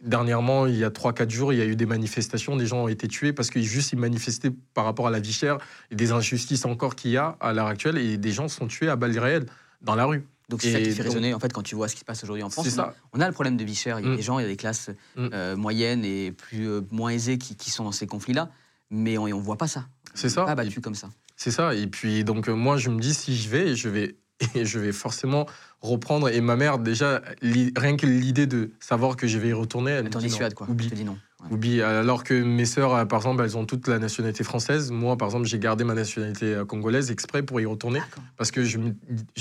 [0.00, 2.88] Dernièrement, il y a 3-4 jours, il y a eu des manifestations, des gens ont
[2.88, 5.58] été tués parce qu'ils juste ils manifestaient par rapport à la vie chère
[5.90, 8.88] et des injustices encore qu'il y a à l'heure actuelle et des gens sont tués
[8.88, 9.46] à balles réelles
[9.82, 10.24] dans la rue.
[10.48, 12.22] Donc c'est ça qui fait résonner en fait quand tu vois ce qui se passe
[12.22, 12.66] aujourd'hui en France.
[12.66, 12.94] On a- ça.
[13.12, 13.98] On a le problème de vie chère.
[13.98, 14.16] Il y a Mm.
[14.16, 15.28] des gens, il y a des classes Mm.
[15.32, 18.50] euh, moyennes et plus euh, moins aisées qui, qui sont dans ces conflits-là,
[18.90, 19.86] mais on ne voit pas ça.
[20.14, 20.44] C'est On ça.
[20.44, 21.10] Pas battu comme ça.
[21.36, 21.74] C'est ça.
[21.74, 24.14] Et puis, donc, euh, moi, je me dis, si je vais, je vais,
[24.54, 25.46] et je vais forcément
[25.80, 26.28] reprendre.
[26.28, 30.04] Et ma mère, déjà, rien que l'idée de savoir que je vais y retourner, elle
[30.04, 30.68] me dit non, quoi.
[30.68, 30.90] Oublie.
[31.04, 31.18] Non.
[31.40, 31.52] Ouais.
[31.52, 31.82] Oublie.
[31.82, 34.90] Alors que mes sœurs, euh, par exemple, elles ont toute la nationalité française.
[34.90, 38.00] Moi, par exemple, j'ai gardé ma nationalité euh, congolaise exprès pour y retourner.
[38.36, 38.78] Parce que je,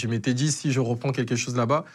[0.08, 1.86] m'étais dit, si je reprends quelque chose là-bas,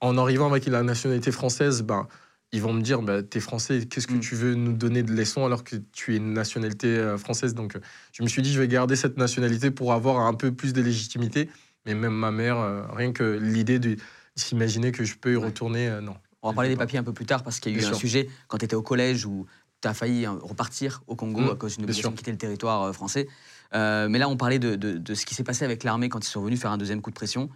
[0.00, 2.08] en arrivant avec la nationalité française, ben,
[2.50, 4.20] ils vont me dire, ben, t'es français, qu'est-ce que Mm.
[4.20, 7.54] tu veux nous donner de leçons alors que tu es une nationalité euh, française?
[7.54, 7.78] Donc,
[8.12, 10.82] je me suis dit, je vais garder cette nationalité pour avoir un peu plus de
[10.82, 11.48] légitimité.
[11.86, 13.96] Mais même ma mère, euh, rien que l'idée de
[14.36, 16.16] s'imaginer que je peux y retourner, euh, non.
[16.42, 17.88] On va parler des papiers un peu plus tard parce qu'il y a eu Bien
[17.88, 17.98] un sûr.
[18.00, 19.46] sujet quand tu étais au collège où
[19.80, 22.38] tu as failli hein, repartir au Congo Mm, à cause d'une obligation de quitter le
[22.38, 23.28] territoire euh, français.
[23.74, 26.24] Euh, mais là, on parlait de, de- de ce qui s'est passé avec l'armée quand
[26.24, 27.48] ils sont venus faire un deuxième coup de pression.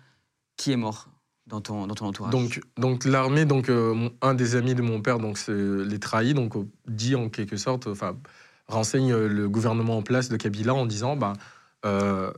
[0.56, 1.08] Qui est mort
[1.46, 2.32] dans ton, dans ton entourage?
[2.32, 6.54] Donc, donc l'armée, donc euh, un des amis de mon père, donc les trahit, donc
[6.88, 8.16] dit en quelque sorte, enfin
[8.68, 11.34] renseigne le gouvernement en place de Kabila en disant, bah,
[11.84, 12.32] euh,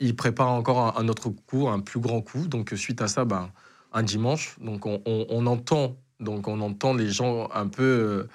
[0.00, 2.46] il prépare encore un, un autre coup, un plus grand coup.
[2.48, 3.50] Donc suite à ça, bah,
[3.92, 8.28] un dimanche, donc on, on- on entend, donc on entend les gens un peu euh,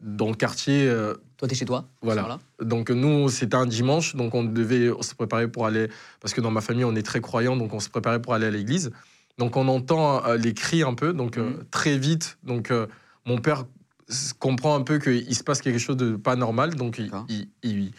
[0.00, 0.86] dans le quartier.
[0.88, 2.38] euh, Toi, tu es chez toi Voilà.
[2.60, 5.88] donc nous, c'était un dimanche, donc on devait se préparer pour aller,
[6.20, 8.46] parce que dans ma famille, on est très croyants, donc on se préparait pour aller
[8.46, 8.90] à l'église.
[9.38, 11.64] Donc on entend euh, les cris un peu, donc euh, Mhm.
[11.70, 12.38] très vite.
[12.44, 12.86] Donc euh,
[13.26, 13.64] mon père
[14.38, 17.26] comprend un peu qu'il se passe quelque chose de pas normal, donc il, D'accord.
[17.28, 17.92] il- il-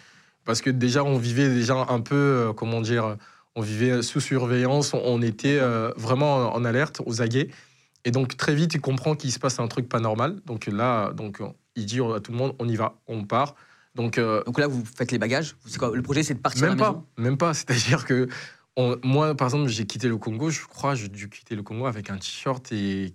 [0.45, 3.17] parce que déjà on vivait déjà un peu, euh, comment dire,
[3.55, 7.49] on vivait sous surveillance, on, on était euh, vraiment en alerte, aux aguets.
[8.05, 10.39] Et donc très vite, il comprend qu'il se passe un truc pas normal.
[10.45, 11.39] Donc là, donc
[11.75, 13.55] il dit à tout le monde, on y va, on part.
[13.95, 15.55] Donc euh, Donc là, vous faites les bagages.
[15.79, 17.53] Quoi Le projet, c'est de partir à même la pas, maison même pas.
[17.55, 18.27] C'est-à-dire que
[18.77, 20.49] on- moi, par exemple, j'ai quitté le Congo.
[20.49, 23.13] Je crois, j'ai dû quitter le Congo avec un t-shirt et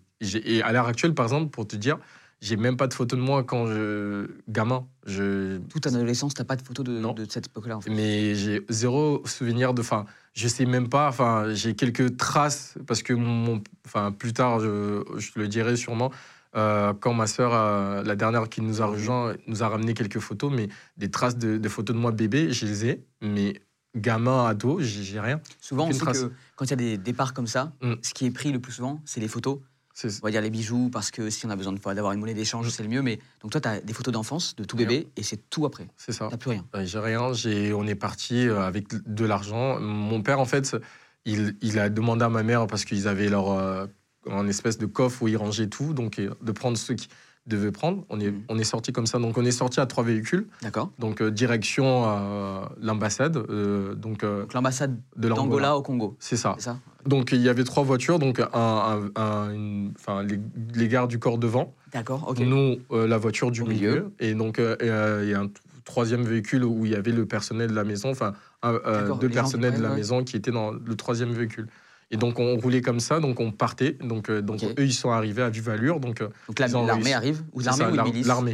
[0.62, 1.98] à l'heure actuelle, par exemple, pour te dire,
[2.40, 4.86] j'ai même pas de photo de moi quand je gamin.
[5.06, 7.12] Je Toute adolescence, t'as pas de photo de, Non.
[7.12, 7.90] de cette époque-là en fait.
[7.90, 9.80] mais j'ai zéro souvenir de.
[9.82, 11.08] Enfin, je sais même pas.
[11.08, 16.10] Enfin, j'ai quelques traces parce que mon, enfin, plus tard, je, je le dirai sûrement.
[16.56, 20.18] euh, quand ma sœur, euh, la dernière qui nous a rejoint, nous a ramené quelques
[20.18, 23.04] photos, mais des traces de, de photos de moi bébé, je les ai.
[23.20, 23.60] Mais
[23.96, 25.40] gamin, ado, j'ai rien.
[25.60, 26.22] Souvent, on sait trace.
[26.24, 27.94] que quand il y a des départs comme ça, Mm.
[28.02, 29.58] ce qui est pris le plus souvent, c'est les photos.
[30.04, 32.34] On va dire les bijoux, parce que si on a besoin de- d'avoir une monnaie
[32.34, 33.02] d'échange, c'est le mieux.
[33.02, 34.86] Mais donc toi, tu as des photos d'enfance, de tout Rien.
[34.86, 35.88] bébé, et c'est tout après.
[35.96, 36.28] C'est ça.
[36.30, 36.64] T'as plus rien.
[36.84, 37.32] J'ai rien.
[37.32, 39.78] J'ai, on est parti euh, avec de l'argent.
[39.80, 40.76] Mon père, en fait,
[41.24, 43.86] il, il a demandé à ma mère parce qu'ils avaient leur euh,
[44.30, 47.08] un espèce de coffre où ils rangeaient tout, donc euh, de prendre ce qu'ils
[47.46, 48.04] devaient prendre.
[48.10, 48.42] On est, Mhm.
[48.48, 49.18] on est sorti comme ça.
[49.18, 50.46] Donc on est sorti à trois véhicules.
[50.62, 53.36] D'accord Donc euh, direction euh, l'ambassade.
[53.36, 55.42] euh, donc euh, Donc l'ambassade de l'Angola.
[55.44, 56.54] d'Angola au Congo, C'est ça.
[56.58, 56.78] c'est ça?
[57.06, 58.18] Donc il y avait trois voitures.
[58.18, 60.40] Donc un, un- un- une- enfin les,
[60.74, 61.74] les gardes du corps devant.
[61.92, 62.38] D'accord, ok.
[62.40, 63.90] Nous, euh, la voiture du milieu.
[63.90, 64.12] milieu.
[64.20, 65.50] Et donc, euh, euh, il y a un
[65.84, 68.32] troisième véhicule où il y avait le personnel de la maison, enfin,
[68.64, 69.96] euh, deux gens personnels de la ouais.
[69.96, 71.66] maison qui étaient dans le troisième véhicule.
[72.12, 73.92] Et donc, on roulait comme ça, donc on partait.
[74.02, 74.44] Donc, eux,
[74.78, 75.98] ils sont arrivés à vive allure.
[76.00, 77.84] Donc, Donc la- ils ont l'armée arrive Ou l'armée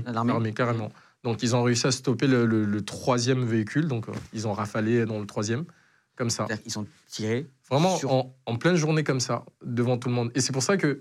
[0.06, 0.90] ou L'armée, carrément.
[1.24, 3.88] Donc, ils ont réussi à stopper le, le- le troisième véhicule.
[3.88, 5.64] Donc, ils ont rafalé dans le troisième,
[6.16, 6.44] comme ça.
[6.46, 7.46] C'est-à-dire qu'ils sont tirés.
[7.70, 10.30] Vraiment Sur- en, en pleine journée comme ça, devant tout le monde.
[10.34, 11.00] Et c'est pour ça que,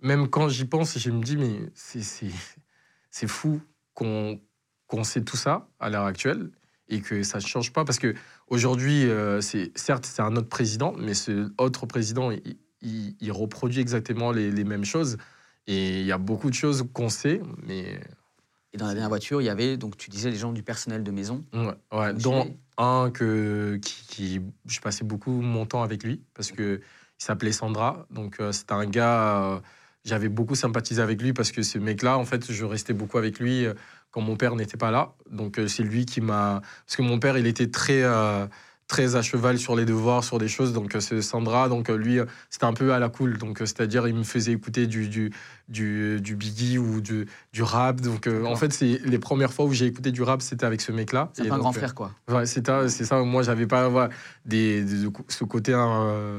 [0.00, 3.60] même quand j'y pense, je me dis, mais c'est- fou
[3.94, 4.40] qu'on
[4.88, 6.50] qu'on sait tout ça à l'heure actuelle
[6.88, 7.84] et que ça ne change pas.
[7.84, 8.14] Parce que
[8.46, 13.80] aujourd'hui, euh, certes c'est un autre président, mais ce autre président, il, il- il reproduit
[13.80, 15.16] exactement les, les mêmes choses.
[15.66, 17.98] Et il y a beaucoup de choses qu'on sait, mais
[18.76, 21.02] Et dans la dernière voiture, il y avait, donc tu disais, les gens du personnel
[21.02, 21.42] de maison.
[21.54, 26.52] ouais, ouais, dont un que qui, qui- je passais beaucoup mon temps avec lui parce
[26.52, 26.82] que
[27.18, 29.42] il s'appelait Sandra, donc euh, c'était un gars.
[29.54, 29.60] euh,
[30.04, 33.40] j'avais beaucoup sympathisé avec lui parce que ce mec-là, en fait, je restais beaucoup avec
[33.40, 33.72] lui euh,
[34.10, 35.14] quand mon père n'était pas là.
[35.30, 36.60] Donc c'est lui qui m'a.
[36.84, 38.02] Parce que mon père, il était très,
[38.88, 40.72] très à cheval sur les devoirs, sur des choses.
[40.72, 43.36] Donc euh, c'est Sandra, donc euh, lui, euh, c'était un peu à la cool.
[43.38, 45.32] Donc c'est-à-dire, il me faisait écouter du, du,
[45.68, 48.00] du, du Biggie ou du, du rap.
[48.00, 50.80] Donc euh, en fait, c'est les premières fois où j'ai écouté du rap, c'était avec
[50.80, 51.30] ce mec-là.
[51.32, 52.12] C'est un donc, grand frère, quoi.
[52.28, 53.20] Ouais, c'est ça, c'est ça.
[53.22, 54.10] Moi, j'avais pas voilà,
[54.44, 56.38] des, des- ce côté, euh,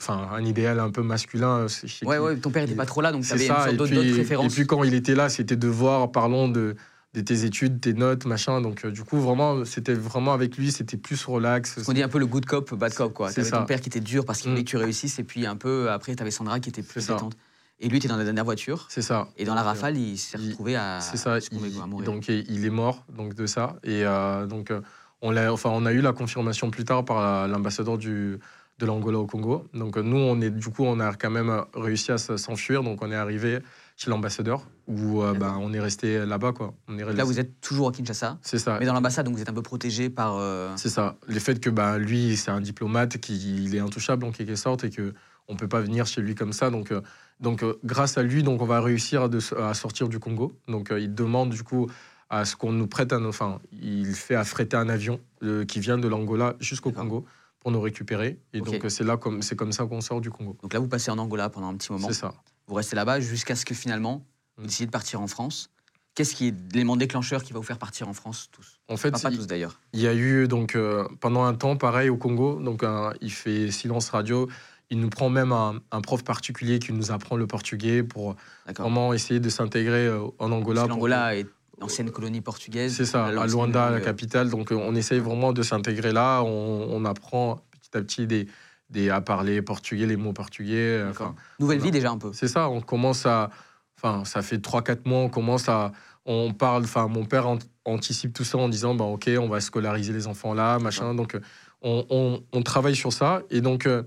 [0.00, 1.66] enfin, un idéal un peu masculin.
[2.04, 3.66] Ouais, ouais, ton père n'était pas trop là, donc avais une ça.
[3.66, 6.74] sorte Et puis, et puis quand il était là, c'était de voir, parlons de,
[7.14, 8.60] de tes études, tes notes, machin.
[8.62, 11.78] Donc, euh, du coup, vraiment, c'était vraiment avec lui, c'était plus relax.
[11.86, 13.30] On dit un peu le good cop, bad cop, quoi.
[13.32, 14.64] T'avais ton père qui était dur parce qu'il voulait Mm.
[14.64, 17.36] que tu réussisses, et puis un peu après, t'avais Sandra qui était plus détente.
[17.80, 19.28] Et lui, était dans la dernière voiture, C'est ça.
[19.36, 21.00] et dans la rafale, il s'est retrouvé à.
[21.00, 21.38] C'est ça.
[21.50, 22.06] il- à mourir.
[22.06, 24.80] donc il est mort donc de ça et euh, donc euh,
[25.20, 28.38] on l'a enfin on a eu la confirmation plus tard par la- l'ambassadeur du
[28.78, 29.66] de l'Angola au Congo.
[29.74, 33.10] Donc nous on est du coup on a quand même réussi à s'enfuir donc on
[33.10, 33.58] est arrivé
[34.02, 36.74] chez l'ambassadeur où euh, bah, on est resté là-bas quoi.
[36.88, 38.78] On est Là, vous êtes toujours à Kinshasa, c'est ça.
[38.80, 40.36] mais dans l'ambassade, donc vous êtes un peu protégé par.
[40.38, 41.16] euh, C'est ça.
[41.28, 44.90] Le fait que bah, lui, c'est un diplomate, qu'il est intouchable en quelque sorte et
[44.90, 45.14] que
[45.48, 46.70] on peut pas venir chez lui comme ça.
[46.70, 47.00] Donc, euh,
[47.40, 50.52] donc euh, grâce à lui, donc on va réussir à, de- à sortir du Congo.
[50.68, 51.88] Donc, il demande du coup
[52.30, 55.20] à ce qu'on nous prête un, enfin, il fait affréter un avion
[55.68, 56.90] qui vient de l'Angola jusqu'au.
[56.92, 57.24] Congo
[57.60, 58.40] pour nous récupérer.
[58.52, 60.56] Et donc, c'est là comme c'est comme ça qu'on sort du Congo.
[60.62, 62.08] Donc là, vous passez en Angola pendant un petit moment.
[62.08, 62.34] C'est ça.
[62.66, 64.24] Vous restez là-bas jusqu'à ce que finalement,
[64.56, 64.66] vous Mm.
[64.66, 65.68] décidez de partir en France.
[66.14, 68.78] Qu'est-ce qui est l'élément déclencheur qui va vous faire partir en France tous?
[68.88, 69.80] En fait, Enfin, Pas tous d'ailleurs.
[69.94, 73.32] Il y a eu donc euh, pendant un temps pareil au Congo, donc un- il
[73.32, 74.48] fait silence radio.
[74.90, 78.36] Il nous prend même un, un prof particulier qui nous apprend le portugais pour
[78.76, 80.82] vraiment essayer de s'intégrer euh, en Angola.
[80.82, 81.46] Pour- L'Angola est
[81.80, 82.94] ancienne colonie portugaise.
[82.94, 84.50] C'est ça, à Luanda, la langue, capitale.
[84.50, 86.42] Donc euh, on essaye vraiment de s'intégrer là.
[86.42, 88.48] On, on apprend petit à petit des,
[88.92, 90.98] des, à parler portugais, les mots portugais.
[91.00, 91.90] euh, enfin, Nouvelle voilà.
[91.92, 92.32] vie déjà un peu.
[92.32, 93.50] c'est ça, on commence à.
[93.98, 95.92] Enfin, ça fait 3-4 mois, on commence à.
[96.24, 99.60] On parle, enfin, mon père an- anticipe tout ça en disant, bah, OK, on va
[99.60, 101.14] scolariser les enfants là, machin.
[101.14, 101.40] Donc, euh,
[101.82, 103.42] on, on- on travaille sur ça.
[103.50, 104.04] Et donc, euh,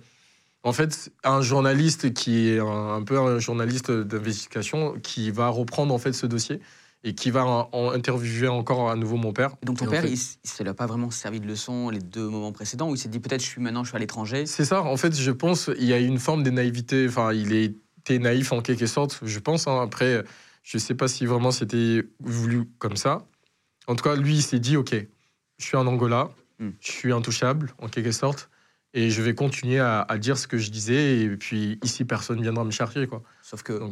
[0.64, 5.94] en fait, un journaliste qui est un, un peu un journaliste d'investigation qui va reprendre
[5.94, 6.60] en fait ce dossier
[7.04, 9.52] et qui va en- en interviewer encore à nouveau mon père.
[9.64, 11.90] Donc ton Et en père, fait- il, il se l'a pas vraiment servi de leçon
[11.90, 14.00] les deux moments précédents où il s'est dit peut-être je suis maintenant je suis à
[14.00, 14.46] l'étranger.
[14.46, 17.06] C'est ça, en fait, je pense, il y a une forme de naïveté.
[17.08, 19.68] Enfin, il était naïf en quelque sorte, je pense.
[19.68, 19.82] hein.
[19.82, 20.24] Après,
[20.64, 23.28] je ne sais pas si vraiment c'était voulu comme ça.
[23.88, 24.96] En tout cas, lui, il s'est dit, OK,
[25.60, 26.70] je suis en Angola, Hmm.
[26.80, 28.50] je suis intouchable en quelque sorte,
[28.94, 32.42] et je vais continuer à, à dire ce que je disais, et puis ici, personne
[32.42, 33.06] viendra me chercher.
[33.08, 33.22] Quoi.
[33.44, 33.92] Sauf que Donc-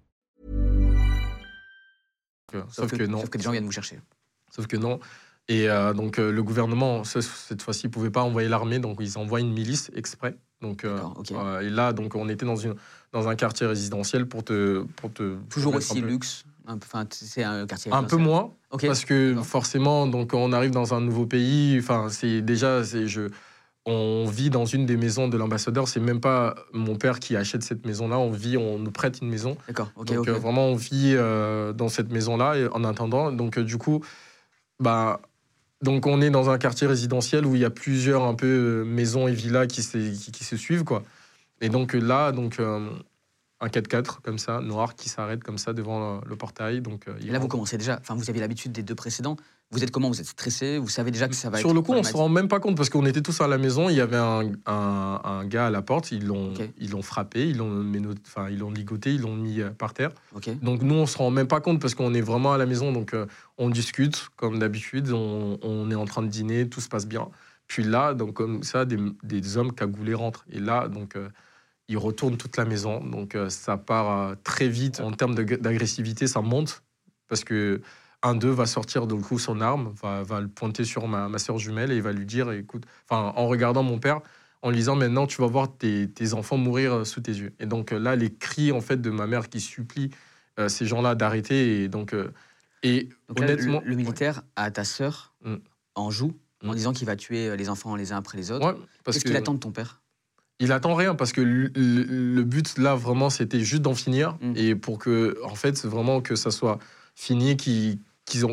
[2.69, 3.99] Sauf, que, sauf que des gens viennent vous chercher.
[4.49, 4.99] Sauf que non.
[5.47, 8.97] Et euh, donc, euh, le gouvernement, ce- cette fois-ci, ne pouvait pas envoyer l'armée, donc
[8.99, 10.35] ils envoient une milice exprès.
[10.61, 10.99] Donc, euh,
[11.31, 12.75] euh, et là, donc, on était dans, une,
[13.11, 14.83] dans un quartier résidentiel pour te.
[14.97, 16.43] Pour te Toujours pour aussi un luxe.
[16.67, 17.91] Enfin c'est un quartier.
[17.91, 21.77] Un peu moins, parce que forcément, donc, on arrive dans un nouveau pays.
[21.79, 22.83] Enfin, c'est déjà.
[22.83, 23.29] c'est Je,
[23.85, 25.87] on vit dans une des maisons de l'ambassadeur.
[25.87, 28.19] C'est même pas mon père qui achète cette maison-là.
[28.19, 29.57] On vit, on nous prête une maison.
[29.67, 29.91] D'accord.
[29.97, 33.31] Donc euh, vraiment, on vit euh, dans cette maison-là en attendant.
[33.31, 34.03] Donc euh, du coup,
[34.79, 35.19] bah,
[35.81, 39.27] donc on est dans un quartier résidentiel où il y a plusieurs un peu maisons
[39.27, 41.01] et villas qui, se- qui, qui se suivent quoi.
[41.59, 42.59] Et donc là, donc
[43.61, 46.81] un 4x4 comme ça, noir, qui s'arrête comme ça devant le, le portail.
[46.81, 47.97] Donc euh, Et là vous commencez déjà.
[48.01, 49.37] Enfin vous aviez l'habitude des deux précédents.
[49.73, 50.09] Vous êtes comment?
[50.09, 50.77] Vous êtes stressé?
[50.79, 52.47] Vous savez déjà que ça va Sur être le coup, on se problématique rend même
[52.49, 53.87] pas compte parce qu'on était tous à la maison.
[53.87, 56.11] Il y avait un, un- un gars à la porte.
[56.11, 57.85] Ils l'ont, ils l'ont frappé, ils l'ont,
[58.27, 60.09] enfin, ils l'ont ligoté, ils l'ont mis euh, par terre.
[60.61, 62.91] Donc nous, on se rend même pas compte parce qu'on est vraiment à la maison.
[62.91, 66.89] Donc euh, on discute comme d'habitude, on, on est en train de dîner, tout se
[66.89, 67.29] passe bien.
[67.67, 70.43] Puis là, donc comme ça, des, des hommes cagoulés rentrent.
[70.51, 71.29] Et là, donc euh,
[71.91, 73.03] ils retournent toute la maison.
[73.03, 76.83] Donc euh, ça part euh, très vite en termes d'agressivité, ça monte
[77.27, 77.81] parce que
[78.23, 81.39] un d'eux va sortir du coup son arme, va, va le pointer sur ma, ma
[81.39, 84.21] soeur jumelle et il va lui dire, écoute, enfin, en regardant mon père,
[84.61, 87.53] en lui disant maintenant tu vas voir tes, tes enfants mourir euh, sous tes yeux.
[87.59, 90.11] Et donc là, les cris en fait de ma mère qui supplie
[90.59, 91.83] euh, ces gens-là d'arrêter.
[91.83, 92.31] Et donc, euh,
[92.83, 95.55] et Donc là, honnêtement, le, le militaire a ta sœur Mm.
[95.95, 96.75] en joue en Mm.
[96.75, 98.67] disant qu'il va tuer les enfants les uns après les autres.
[98.67, 100.00] ouais, parce Qu'est-ce que qu'il attend de ton père?
[100.61, 104.53] Il attend rien parce que le, but là vraiment c'était juste d'en finir Mm.
[104.55, 106.79] et pour que en fait vraiment que ça soit
[107.15, 107.99] fini, qu'ils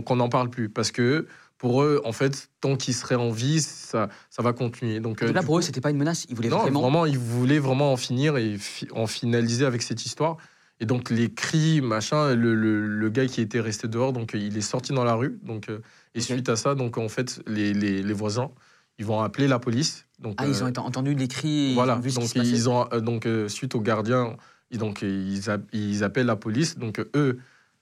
[0.04, 1.26] qu'on n'en parle plus parce que
[1.58, 5.00] pour eux en fait tant qu'ils seraient en vie ça ça va continuer.
[5.00, 6.24] Donc, euh, là, pour coup- eux, c'était pas une menace.
[6.28, 6.80] Ils voulaient Non, vraiment.
[6.82, 10.36] vraiment, ils voulaient vraiment en finir et fi- en finaliser avec cette histoire.
[10.80, 14.56] Et donc les cris, machin, le, le- le gars qui était resté dehors, donc il
[14.56, 15.38] est sorti dans la rue.
[15.42, 15.80] Donc euh,
[16.14, 18.50] et suite à ça, donc en fait les, les- les voisins,
[18.98, 20.06] ils vont appeler la police.
[20.18, 21.74] Donc Ah, ils euh, ont ent- entendu les cris.
[21.74, 21.94] voilà.
[21.94, 22.50] Ils ont vu ce qui donc se passait.
[22.50, 24.36] ils ont euh, donc euh, suite au gardien,
[24.70, 26.76] ils, donc ils, a- ils appellent la police.
[26.78, 27.38] Donc euh, eux,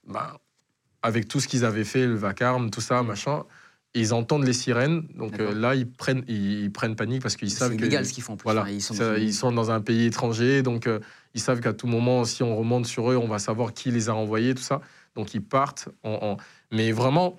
[0.07, 0.39] bah,
[1.03, 3.45] avec tout ce qu'ils avaient fait, le vacarme, tout ça, machin.
[3.95, 7.51] Ils entendent les sirènes, donc euh, là ils prennent, ils, ils prennent panique parce qu'ils
[7.51, 8.45] C'est savent que illégal ce qu'ils font en plus.
[8.45, 11.01] voilà, ils sont ça, ils sont dans un pays étranger, donc euh,
[11.33, 14.11] ils savent qu'à tout moment, si on remonte sur eux, on va savoir qui les
[14.11, 14.83] a envoyés, tout ça.
[15.15, 15.89] Donc ils partent.
[16.03, 16.37] En, en-
[16.73, 17.39] Mais vraiment,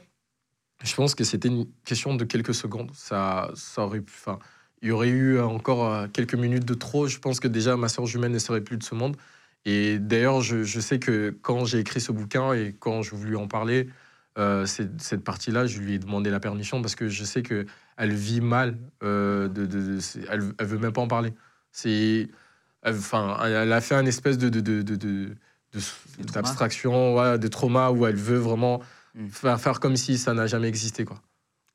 [0.83, 2.91] je pense que c'était une question de quelques secondes.
[2.93, 4.13] Ça, ça aurait pu.
[4.15, 4.39] Enfin,
[4.81, 7.07] il y aurait eu encore euh, quelques minutes de trop.
[7.07, 9.17] Je pense que déjà ma soeur jumelle ne serait plus de ce monde.
[9.65, 13.35] Et d'ailleurs, je, je sais que quand j'ai écrit ce bouquin et quand je voulais
[13.35, 13.89] en parler,
[14.37, 17.65] euh, cette, partie-là, je lui ai demandé la permission parce que je sais que
[17.97, 18.77] elle vit mal.
[19.03, 21.33] euh, de, de- de- c'est- elle, elle veut même pas en parler.
[21.71, 22.29] C'est,
[22.83, 25.35] elle- enfin, elle a fait un espèce de, de, de,
[26.31, 28.81] d'abstraction, ouais, de trauma où elle veut vraiment
[29.17, 29.27] Mm.
[29.29, 31.21] faire, faire comme si ça n'a jamais existé, quoi.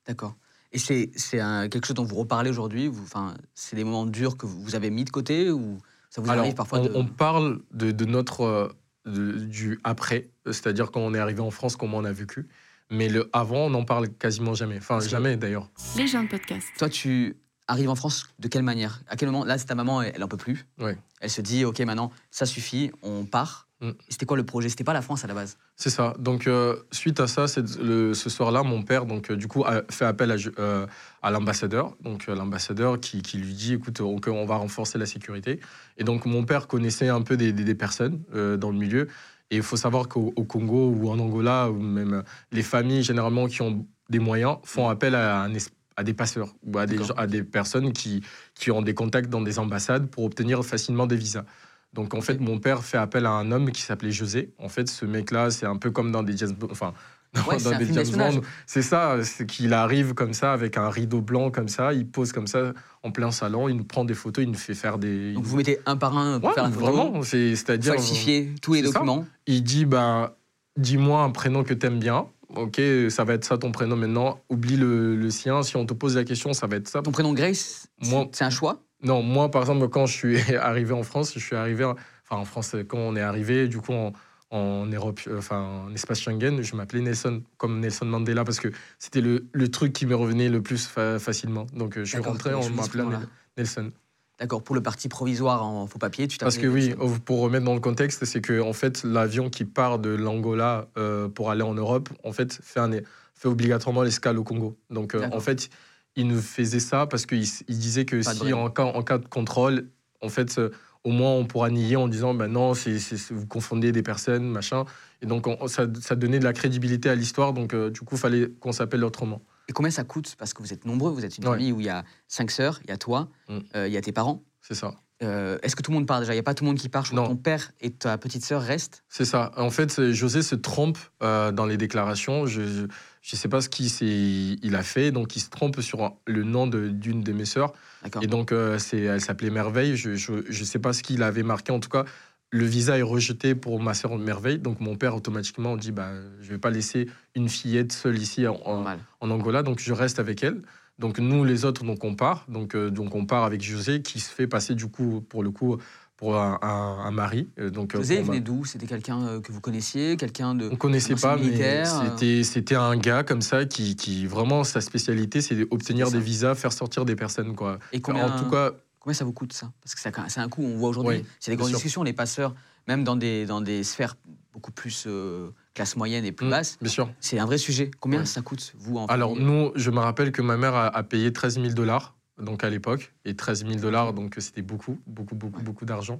[0.06, 0.34] D'accord.
[0.72, 4.06] Et c'est c'est un- quelque chose dont vous reparlez aujourd'hui vous- Enfin, c'est des moments
[4.06, 5.78] durs que vous avez mis de côté ou
[6.08, 6.90] ça vous Alors, arrive parfois on, de.
[6.94, 8.68] on parle de, de notre euh,
[9.04, 12.48] de- du après, c'est-à-dire quand on est arrivé en France, comment on a vécu.
[12.90, 14.76] Mais le avant, on n'en parle quasiment jamais.
[14.78, 15.70] Enfin, jamais d'ailleurs.
[15.96, 16.66] Les gens de podcast.
[16.78, 19.00] Toi, tu arrives en France de quelle manière?
[19.08, 19.44] À quel moment?
[19.46, 20.66] Là, c'est ta maman, elle, elle en peut plus.
[20.78, 20.96] Ouais.
[21.20, 23.66] Elle se dit, ok, maintenant, ça suffit, on part.
[23.82, 23.90] Mm.
[24.08, 24.68] C'était quoi le projet?
[24.68, 25.58] C'était pas la France à la base?
[25.76, 26.14] C'est ça.
[26.18, 27.46] Donc, euh, suite à ça,
[27.82, 30.86] le- ce soir-là, mon père, donc, euh, du coup, a fait appel à, euh,
[31.20, 31.96] à l'ambassadeur.
[32.00, 35.58] Donc, l'ambassadeur qui, qui lui dit écoute, on, on va renforcer la sécurité.
[35.98, 39.08] Et donc, mon père connaissait un peu des, des- des personnes dans le milieu.
[39.50, 43.48] Et il faut savoir qu'au au Congo ou en Angola, ou même les familles, généralement,
[43.48, 46.98] qui ont des moyens, font appel à, un es- à des passeurs ou à des,
[47.16, 48.22] à personnes qui,
[48.54, 51.44] qui ont des contacts dans des ambassades pour obtenir facilement des visas.
[51.92, 54.52] Donc en fait, mon père fait appel à un homme qui s'appelait José.
[54.58, 56.68] En fait, ce mec-là, c'est un peu comme dans des James Bond.
[56.70, 56.94] Enfin,
[57.34, 58.40] dans, Ouais, c'est dans des James.
[58.66, 62.32] C'est ça, c'est qu'il arrive comme ça avec un rideau blanc comme ça, il pose
[62.32, 65.32] comme ça en plein salon, il nous prend des photos, il nous fait faire des.
[65.34, 67.94] Donc vous mettez un par un pour Ouais, faire une photo, vraiment, c'est- c'est-à-dire.
[67.94, 68.92] falsifier tous les ça.
[68.92, 69.26] documents.
[69.46, 70.30] Il dit ben,
[70.78, 72.26] dis-moi un prénom que t'aimes bien.
[72.54, 72.78] Ok,
[73.08, 74.38] ça va être ça ton prénom maintenant.
[74.50, 75.62] Oublie le, le sien.
[75.62, 77.00] Si on te pose la question, ça va être ça.
[77.00, 78.82] Ton prénom Grace, c'est un choix?
[79.02, 82.44] Non, moi, par exemple, quand je suis arrivé en France, je suis arrivé, enfin en
[82.44, 84.12] France, quand on est arrivé, du coup, en,
[84.50, 88.68] en Europe, euh, enfin en espace Schengen, je m'appelais Nelson, comme Nelson Mandela, parce que
[88.98, 91.66] c'était le, le truc qui me revenait le plus fa- facilement.
[91.74, 93.22] Donc, euh, je suis rentré, m'appelait prénom-là.
[93.56, 93.90] Nelson.
[94.38, 97.74] D'accord, pour le parti provisoire en faux papier, tu Parce que oui, pour remettre dans
[97.74, 101.74] le contexte, c'est que en fait, l'avion qui part de l'Angola euh, pour aller en
[101.74, 102.90] Europe, en fait, fait, un-
[103.34, 104.76] fait obligatoirement l'escale au Congo.
[104.90, 105.68] Donc, euh, en fait,
[106.16, 109.18] il nous faisait ça parce qu'il il disait que Pas si en cas, en cas
[109.18, 109.88] de contrôle,
[110.20, 110.60] en fait,
[111.04, 114.44] au moins on pourra nier en disant, ben non, c'est c'est- vous confondez des personnes,
[114.48, 114.84] machin.
[115.20, 117.52] Et donc, on- ça, ça donnait de la crédibilité à l'histoire.
[117.52, 119.40] Donc, euh, du coup, il fallait qu'on s'appelle autrement.
[119.68, 120.34] Et combien ça coûte?
[120.38, 121.52] Parce que vous êtes nombreux, vous êtes une Ouais.
[121.52, 123.58] famille où il y a cinq sœurs, il y a toi, Mm.
[123.76, 124.42] euh, il y a tes parents.
[124.60, 124.94] C'est ça.
[125.22, 126.32] Euh, Est-ce que tout le monde part déjà?
[126.32, 127.04] Il n'y a pas tout le monde qui part?
[127.04, 127.28] Je crois Non.
[127.28, 129.04] que ton père et ta petite sœur restent?
[129.08, 129.52] C'est ça.
[129.56, 132.44] En fait, José se trompe euh, dans les déclarations.
[132.46, 132.86] Je
[133.32, 135.10] ne sais pas ce qu'il il a fait.
[135.12, 137.72] Donc, il se trompe sur le nom d'une de, mes sœurs.
[138.20, 139.96] Et donc, euh, elle s'appelait Merveille.
[139.96, 141.72] Je ne sais pas ce qu'il avait marqué.
[141.72, 142.04] En tout cas,
[142.50, 144.58] le visa est rejeté pour ma sœur Merveille.
[144.58, 148.46] Donc, mon père, automatiquement, dit bah, Je ne vais pas laisser une fillette seule ici
[148.46, 148.98] en, en- Normal.
[149.20, 149.62] en Angola.
[149.62, 150.62] Donc, je reste avec elle.
[150.98, 152.44] Donc, nous, les autres, donc, on part.
[152.48, 155.50] Donc, euh, donc, on part avec José, qui se fait passer, du coup, pour le
[155.50, 155.78] coup,
[156.22, 157.48] pour un, un- un mari.
[157.58, 158.64] Euh, Donc, euh, ma- venait d'où?
[158.64, 160.68] C'était quelqu'un euh, que vous connaissiez Quelqu'un de.
[160.70, 162.10] on connaissait pas, mais militaire, euh.
[162.16, 166.54] c'était c'était un gars comme ça qui, qui vraiment sa spécialité, c'est d'obtenir des visas,
[166.54, 167.80] faire sortir des personnes quoi.
[167.92, 168.70] Et combien, En tout cas,
[169.00, 169.72] combien ça vous coûte ça?
[169.82, 171.16] Parce que ça- c'est un coût, on voit aujourd'hui.
[171.18, 171.78] Oui, c'est des grandes sûr.
[171.78, 172.54] discussions, les passeurs,
[172.86, 174.14] même dans des, dans des sphères
[174.52, 176.78] beaucoup plus euh, classe moyenne et plus mm, basse.
[176.80, 177.10] bien sûr.
[177.18, 177.90] C'est un vrai sujet.
[177.98, 178.26] Combien Ouais.
[178.26, 181.32] ça coûte, vous, en Alors nous, je me rappelle que ma mère a, a payé
[181.32, 185.58] 13 000 dollars donc à l'époque et 13 000 dollars donc c'était beaucoup, beaucoup, beaucoup,
[185.58, 185.64] Ouais.
[185.64, 186.18] beaucoup d'argent.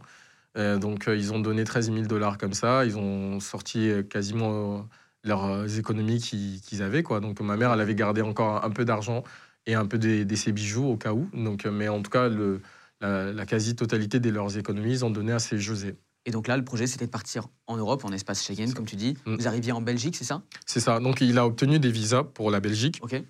[0.58, 4.02] Euh, donc euh, ils ont donné 13 000 dollars comme ça, ils ont sorti euh,
[4.02, 4.86] quasiment
[5.24, 7.02] leurs économies qu'ils avaient.
[7.02, 7.20] Quoi.
[7.20, 9.22] Donc ma mère, elle avait gardé encore un peu d'argent
[9.66, 11.28] et un peu de, de ses bijoux au cas où.
[11.32, 12.60] Donc, mais en tout cas, le,
[13.00, 15.94] la, la quasi-totalité de leurs économies, ils ont donné à ces José.
[16.26, 18.96] Et donc là, le projet, c'était de partir en Europe, en espace Schengen, comme tu
[18.96, 19.16] dis.
[19.26, 19.36] Mm.
[19.36, 20.42] Vous arriviez en Belgique, c'est ça?
[20.66, 20.98] C'est ça.
[21.00, 22.98] Donc il a obtenu des visas pour la Belgique.
[23.02, 23.22] Ok.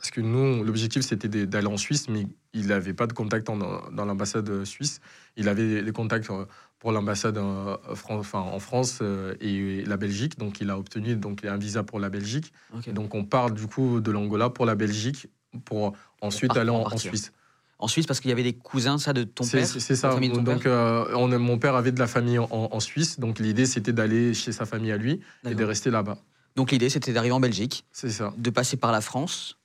[0.00, 3.58] Parce que nous, l'objectif, c'était d'aller en Suisse, mais il n'avait pas de contact en-
[3.58, 5.00] dans l'ambassade suisse.
[5.36, 6.46] Il avait des contacts euh,
[6.78, 7.76] pour l'ambassade euh,
[8.08, 10.38] enfin, en France euh, et la Belgique.
[10.38, 12.50] Donc, il a obtenu donc, un visa pour la Belgique.
[12.94, 15.26] donc, on part du coup de l'Angola pour la Belgique
[15.66, 15.92] pour
[16.22, 16.88] ensuite aller en.
[16.96, 17.32] Suisse.
[17.78, 20.10] En Suisse, parce qu'il y avait des cousins, ça, de ton père c'est- ça.
[20.10, 20.72] famille de ton Donc, père?
[20.72, 23.20] euh, on- mon père avait de la famille en, en Suisse.
[23.20, 26.16] Donc, l'idée, c'était d'aller chez sa famille à lui et de rester là-bas.
[26.56, 28.34] Donc l'idée, c'était d'arriver en Belgique, C'est ça.
[28.36, 29.56] de passer par la France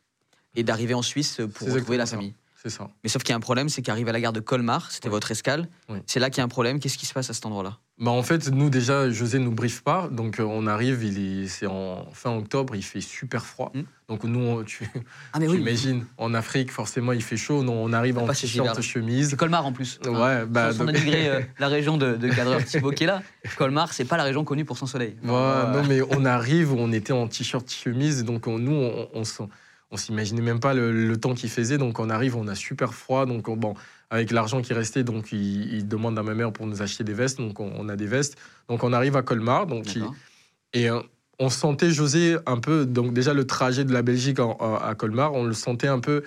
[0.55, 2.33] et d'arriver en Suisse pour retrouver la famille.
[2.63, 2.89] C'est ça.
[3.03, 5.07] Mais sauf qu'il y a un problème, c'est qu'arrive à la gare de Colmar, c'était
[5.09, 5.67] votre escale.
[6.07, 6.79] C'est là qu'il y a un problème.
[6.79, 7.77] Qu'est-ce qui se passe à cet endroit-là?
[7.99, 10.09] Bah en fait, nous déjà, José nous briefe pas.
[10.11, 13.71] Donc, euh, on arrive, il est, c'est en fin octobre, il fait super froid.
[13.75, 13.83] Hmm.
[14.09, 14.89] Donc, nous, on- tu,
[15.31, 17.61] Ah mais tu imagines, en Afrique, forcément, il fait chaud.
[17.63, 18.81] Nous, on arrive en t-shirt, hivers-là.
[18.81, 19.29] chemise.
[19.29, 19.99] c'est Colmar en plus.
[20.03, 20.45] Ouais, Hein.
[20.49, 23.21] bah, Sans donc- dénigrer euh, la région de, de cadreur Thibaut qui est là.
[23.57, 25.15] Colmar, c'est pas la région connue pour son soleil.
[25.23, 28.23] Ouais, Euh, non, mais on arrive, on était en t-shirt, chemise.
[28.25, 29.23] Donc, on- nous, on, on,
[29.95, 31.77] on s'imaginait même pas le, le temps qu'il faisait.
[31.77, 33.25] Donc, on arrive, on a super froid.
[33.25, 33.73] Donc, on- bon,
[34.09, 37.13] avec l'argent qui restait, donc, il, il demande à ma mère pour nous acheter des
[37.13, 37.37] vestes.
[37.39, 38.37] Donc, on, on a des vestes.
[38.69, 39.65] Donc, on arrive à Colmar.
[39.67, 40.03] Donc, il-.
[40.73, 40.99] Et euh,
[41.39, 44.95] on sentait José un peu, donc déjà le trajet de la Belgique en- à à
[44.95, 46.23] Colmar, on le sentait un peu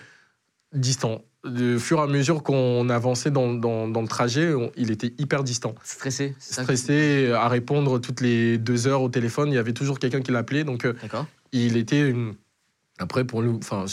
[0.74, 1.22] distant.
[1.44, 5.14] De fur et à mesure qu'on avançait dans, dans- dans le trajet, on- il était
[5.18, 5.74] hyper distant.
[5.84, 6.34] Stressé.
[6.64, 9.48] Stressé à répondre toutes les deux heures au téléphone.
[9.50, 10.64] Il y avait toujours quelqu'un qui l'appelait.
[10.64, 10.94] Donc euh,
[11.52, 12.08] il était.
[12.10, 12.34] une-
[12.99, 13.84] Après, pour, le, enfin,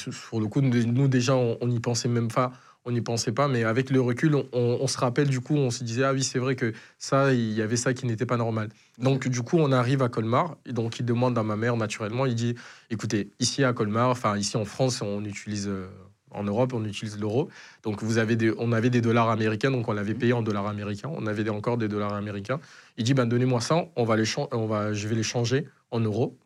[0.49, 2.53] coup, nous déjà, on n'y pensait même pas.
[2.87, 5.71] On n'y pensait pas, mais avec le recul, on, on se rappelle du coup, on
[5.71, 8.37] se disait ah oui c'est vrai que ça, il y avait ça qui n'était pas
[8.37, 8.69] normal.
[8.99, 12.27] Donc du coup, on arrive à Colmar, et donc il demande à ma mère naturellement,
[12.27, 12.53] il dit
[12.91, 15.87] écoutez, ici à Colmar, enfin ici en France, on utilise euh,
[16.29, 17.49] en Europe, on utilise l'euro.
[17.81, 20.67] Donc vous avez des, on avait des dollars américains, donc on l'avait payé en dollars
[20.67, 21.09] américains.
[21.11, 22.59] On avait encore des dollars américains.
[22.97, 26.01] Il dit ben donnez-moi ça, on va les on va, je vais les changer en
[26.01, 26.37] euros.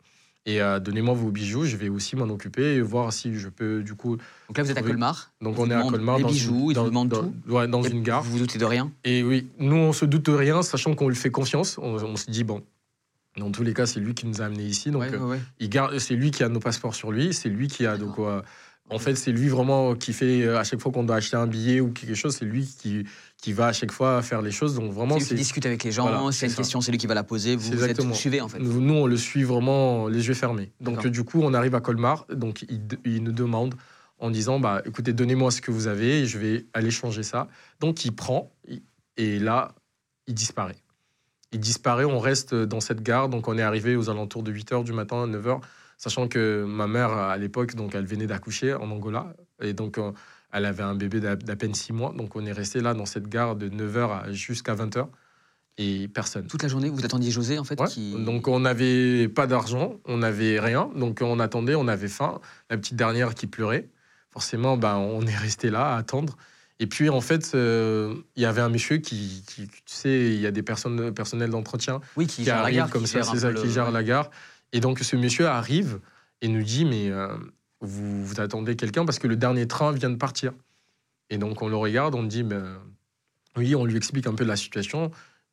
[0.46, 3.84] Et euh, donnez-moi vos bijoux, je vais aussi m'en occuper et voir si je peux
[3.84, 4.18] du coup.
[4.48, 4.82] Donc là, vous êtes à.
[4.82, 5.32] Colmar.
[5.42, 7.10] Donc Ils on vous est à Colmar les dans bijoux, une, ils dans, vous demandent
[7.10, 7.34] dans- tout.
[7.50, 8.24] ouais, dans Et une gare.
[8.24, 8.92] Vous vous doutez de rien.
[9.04, 11.78] Et oui, nous, on se doute de rien, sachant qu'on lui fait confiance.
[11.78, 12.64] On, on se dit, bon,
[13.38, 14.90] dans tous les cas, c'est lui qui nous a amenés ici.
[14.92, 17.34] Donc, Ouais, euh, ouais, il garde, c'est lui qui a nos passeports sur lui.
[17.34, 17.98] C'est lui qui a.
[17.98, 18.42] Donc, euh,
[18.90, 21.46] en fait, c'est lui vraiment qui fait, euh, à chaque fois qu'on doit acheter un
[21.48, 23.04] billet ou quelque chose, c'est lui qui,
[23.42, 24.76] qui va à chaque fois faire les choses.
[24.76, 26.04] Donc, vraiment, C'est discute avec les gens.
[26.04, 26.58] Voilà, c'est une ça.
[26.58, 27.56] question, c'est lui qui va la poser.
[27.56, 28.60] Vous, vous êtes vous suivez en fait.
[28.60, 30.72] Nous, nous, on le suit vraiment les yeux fermés.
[30.82, 32.26] Donc, du coup, on arrive à Colmar.
[32.34, 33.76] Donc, il, il nous demande
[34.20, 37.48] en disant bah, écoutez, donnez-moi ce que vous avez et je vais aller changer ça.
[37.80, 38.52] Donc, il prend
[39.18, 39.74] et là,
[40.28, 40.78] il disparaît.
[41.52, 43.30] Il disparaît, on reste dans cette gare.
[43.30, 45.62] Donc, on est arrivé aux alentours de 8 h du matin, 9 h,
[45.98, 49.34] sachant que ma mère, à l'époque, donc, elle venait d'accoucher en Angola.
[49.62, 50.12] Et donc, euh,
[50.52, 52.14] elle avait un bébé d'à peine 6 mois.
[52.18, 55.08] Donc, on est resté là dans cette gare de 9 h jusqu'à 20 h
[55.78, 56.46] et personne.
[56.48, 57.88] Toute la journée, vous attendiez José en fait Ouais.
[57.88, 58.14] qui...
[58.26, 62.42] Donc on n'avait pas d'argent, on n'avait rien, donc on attendait, on avait faim.
[62.70, 63.88] La petite dernière qui pleurait,
[64.30, 66.36] forcément, ben, on est resté là à attendre.
[66.82, 70.40] Et puis en fait, euh, il y avait un monsieur qui, qui- tu sais, il
[70.42, 73.70] y a des personnes personnels d'entretien oui, qui, arrivent comme qui ça, c'est ça, qui
[73.70, 74.30] gère la gare.
[74.74, 76.00] Et donc ce monsieur arrive
[76.42, 77.30] et nous dit mais euh,
[77.82, 80.54] vous, vous attendez quelqu'un parce que le dernier train vient de partir.
[81.30, 82.78] Et donc on le regarde, on dit ben
[83.58, 85.12] oui, on lui explique un peu la situation.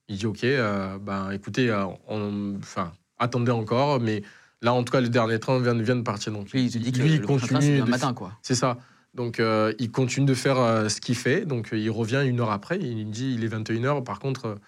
[0.09, 4.23] Il dit ok, euh, ben écoutez, euh, on, enfin attendez encore, mais
[4.63, 6.33] là en tout cas le dernier train vient, vient de partir.
[6.33, 8.33] Donc Lui, il te dit que lui, le train, continue de matin quoi.
[8.43, 8.79] c'est ça.
[9.15, 11.47] Donc, euh, il continue de faire euh, ce qu'il fait.
[11.47, 12.79] Donc, il revient une heure après.
[12.79, 14.05] Il dit il est 21h.
[14.05, 14.59] Par contre,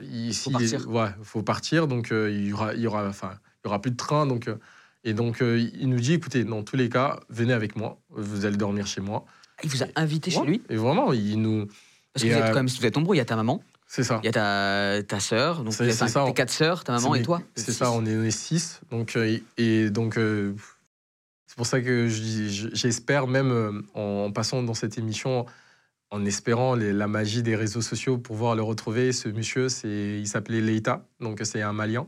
[0.00, 0.90] il Faut s'il est- partir.
[0.90, 1.86] ouais, faut partir.
[1.88, 3.32] Donc, il y aura, il y aura, enfin,
[3.62, 4.26] il y aura plus de train.
[4.26, 4.48] Donc,
[5.04, 7.98] et donc, euh, il nous dit écoutez, dans tous les cas, venez avec moi.
[8.10, 9.24] Vous allez dormir chez moi.
[9.64, 10.46] Il vous a invité chez Ouais.
[10.46, 11.66] lui Et vraiment, il nous.
[12.12, 13.14] Parce que vous êtes euh, quand même, vous êtes nombreux.
[13.16, 14.20] Il y a ta maman, C'est ça.
[14.22, 17.22] il y a ta, ta sœur, donc C'est- un- tes quatre sœurs, ta maman et
[17.22, 17.40] toi.
[17.54, 18.80] C'est ça, on est, on est six.
[18.90, 20.54] Donc, euh, et donc, euh,
[21.46, 25.46] c'est pour ça que j'espère, même en, en passant dans cette émission,
[26.10, 29.12] en espérant les- la magie des réseaux sociaux pour pouvoir le retrouver.
[29.12, 32.06] Ce monsieur, c'est, il s'appelait Leita, donc c'est un Malien.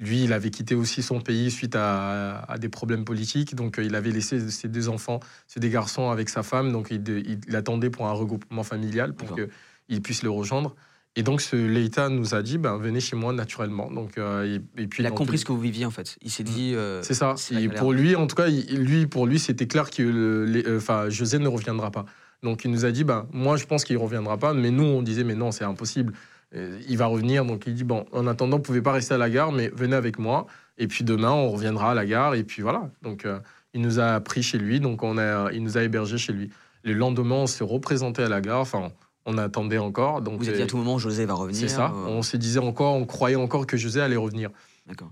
[0.00, 3.54] Lui, il avait quitté aussi son pays suite à, à des problèmes politiques.
[3.54, 6.72] Donc, euh, il avait laissé ses deux enfants, c'est des garçons avec sa femme.
[6.72, 10.74] Donc, il, il- il attendait pour un regroupement familial pour qu'il puisse le rejoindre.
[11.16, 13.90] Et donc, ce Leita nous a dit ben, venez chez moi naturellement.
[13.90, 14.46] Donc, euh,
[14.76, 16.16] et, et puis, Il a compris ce que vous viviez en fait.
[16.22, 16.72] Il s'est dit.
[16.74, 17.34] euh, c'est ça.
[17.58, 20.76] Et pour lui, en tout cas, il- lui, pour lui, c'était clair que le- les-
[20.76, 22.06] enfin, José ne reviendra pas.
[22.42, 24.84] Donc il nous a dit, ben, moi je pense qu'il ne reviendra pas, mais nous
[24.84, 26.14] on disait, mais non, c'est impossible.
[26.52, 29.18] Il va revenir, donc il dit, bon, en attendant, vous ne pouvez pas rester à
[29.18, 30.46] la gare, mais venez avec moi.
[30.78, 32.34] Et puis demain, on reviendra à la gare.
[32.34, 32.90] Et puis voilà.
[33.02, 33.38] Donc, euh,
[33.74, 34.80] il nous a pris chez lui.
[34.80, 36.50] Donc, on a, il nous a hébergés chez lui.
[36.82, 38.60] Le lendemain, on s'est représenté à la gare.
[38.60, 38.90] Enfin,
[39.26, 40.22] on attendait encore.
[40.22, 41.60] Donc, Vous avez dit à tout moment, José va revenir.
[41.60, 41.92] c'est ça.
[41.94, 44.50] euh, On se disait encore, on croyait encore que José allait revenir.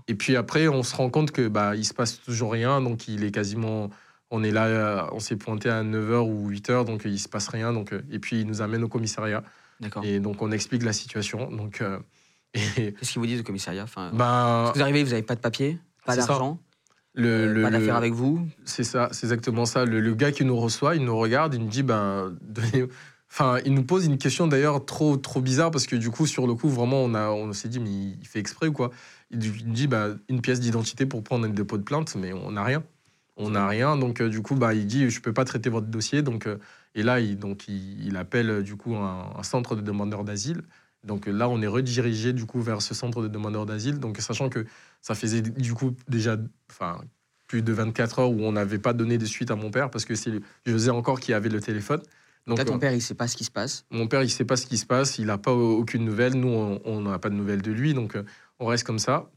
[0.09, 2.81] Et puis après, on se rend compte que bah, il se passe toujours rien.
[2.81, 3.89] Donc, il est quasiment.
[4.31, 7.47] On est là, euh, on s'est pointé à 9h ou 8h, donc il se passe
[7.47, 7.71] rien.
[7.71, 9.41] Donc, et puis, il nous amène au commissariat.
[9.79, 10.03] D'accord.
[10.03, 11.49] Et donc, on explique la situation.
[11.51, 11.99] Donc, euh,
[12.53, 15.39] et, Qu'est-ce qu'ils vous disent au commissariat enfin, ben, Vous arrivez, vous n'avez pas de
[15.41, 16.59] papier, pas d'argent,
[17.13, 18.47] le, euh, le- pas d'affaires le- avec vous.
[18.65, 19.85] C'est ça, c'est exactement ça.
[19.85, 22.87] Le, le gars qui nous reçoit, il nous regarde, il nous dit, ben, donnez-
[23.31, 26.47] enfin, il nous pose une question d'ailleurs trop, trop bizarre parce que du coup, sur
[26.47, 28.91] le coup, vraiment, on a, on s'est dit, mais il fait exprès ou quoi?
[29.31, 32.51] Il nous dit, ben, une pièce d'identité pour prendre un dépôt de plainte, mais on
[32.51, 32.83] n'a rien.
[33.41, 35.87] On n'a rien, donc euh, du coup, bah, il dit, je peux pas traiter votre
[35.87, 36.57] dossier, donc euh,
[36.95, 40.23] et là, il, donc il, il appelle euh, du coup un, un centre de demandeurs
[40.23, 40.61] d'asile.
[41.03, 43.99] Donc euh, là, on est redirigé du coup vers ce centre de demandeurs d'asile.
[43.99, 44.65] Donc sachant que
[45.01, 46.37] ça faisait du coup déjà,
[46.69, 47.01] enfin
[47.47, 50.05] plus de 24 heures où on n'avait pas donné de suite à mon père parce
[50.05, 52.01] que c'est José encore qui avait le téléphone.
[52.47, 53.85] Donc Là, ton euh, père, il sait pas ce qui se passe?
[53.91, 56.33] mon père, il sait pas ce qui se passe, il n'a pas aucune nouvelle.
[56.33, 58.23] Nous, on- n'a pas de nouvelles de lui, donc euh,
[58.59, 59.29] on reste comme ça.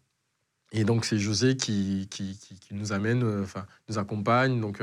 [0.73, 4.61] Et donc c'est José qui, qui, qui- qui nous amène, euh, enfin nous accompagne.
[4.61, 4.81] Donc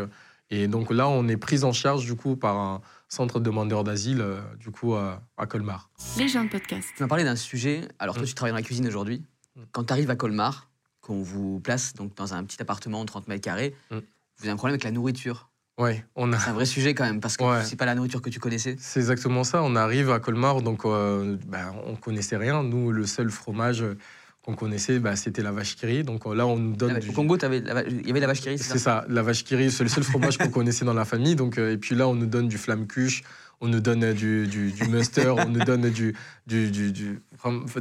[0.51, 3.83] et donc là, on est pris en charge du coup par un centre de demandeurs
[3.83, 5.89] d'asile euh, du coup à, à Colmar.
[6.17, 6.87] Les gens de podcast.
[6.95, 7.87] Tu m'as parlé d'un sujet.
[7.99, 8.27] Alors, toi, Mm.
[8.27, 9.23] tu travailles dans la cuisine aujourd'hui.
[9.55, 9.61] Mm.
[9.71, 10.69] Quand tu arrives à Colmar,
[11.01, 13.95] qu'on vous place donc dans un petit appartement de 30 mètres carrés, Mm.
[13.97, 15.49] vous avez un problème avec la nourriture.
[15.77, 17.63] Ouais, on a C'est un vrai sujet quand même, parce que Ouais.
[17.63, 18.75] c'est pas la nourriture que tu connaissais.
[18.79, 19.63] C'est exactement ça.
[19.63, 22.63] On arrive à Colmar, donc euh, ben, on connaissait rien.
[22.63, 23.85] Nous, le seul fromage
[24.49, 26.03] qu'on connaissait, ben, c'était la vache qui.
[26.03, 27.09] Donc euh, là, on nous donne du...
[27.09, 29.05] Au Congo, la il y avait la vache qui c'est C'est ça?
[29.07, 31.35] la vache qui c'est le seul fromage qu'on connaissait dans la famille.
[31.35, 33.23] Donc, euh, et puis là, on nous donne du flamme cuche,
[33.61, 36.15] on nous donne euh, du, du, du Munster, on nous donne du,
[36.47, 37.21] du, du-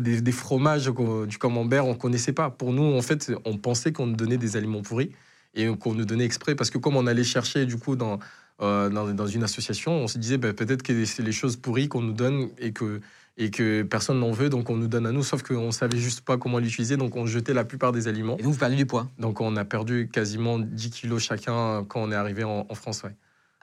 [0.01, 0.91] des, des fromages,
[1.27, 2.51] du camembert, on connaissait pas.
[2.51, 5.13] Pour nous, en fait, on pensait qu'on nous donnait des aliments pourris
[5.55, 6.55] et qu'on nous donnait exprès.
[6.55, 8.19] Parce que comme on allait chercher, du coup, dans,
[8.61, 11.89] euh, dans, dans une association, on se disait ben, peut-être que c'est les choses pourries
[11.89, 13.01] qu'on nous donne et que,
[13.39, 15.23] et que personne n'en veut, donc on nous donne à nous.
[15.23, 18.37] Sauf qu'on savait juste pas comment l'utiliser, donc on jetait la plupart des aliments.
[18.39, 19.09] Et donc, vous perdez du poids?
[19.19, 23.05] Donc on a perdu quasiment 10 kilos chacun quand on est arrivé en, en France.
[23.05, 23.15] Ouais.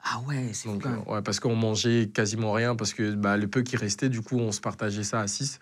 [0.02, 3.48] Ah ouais, c'est Donc, euh, ouais, parce qu'on mangeait quasiment rien, parce que bah, le
[3.48, 5.58] peu qui restait, du coup, on se partageait ça à 6.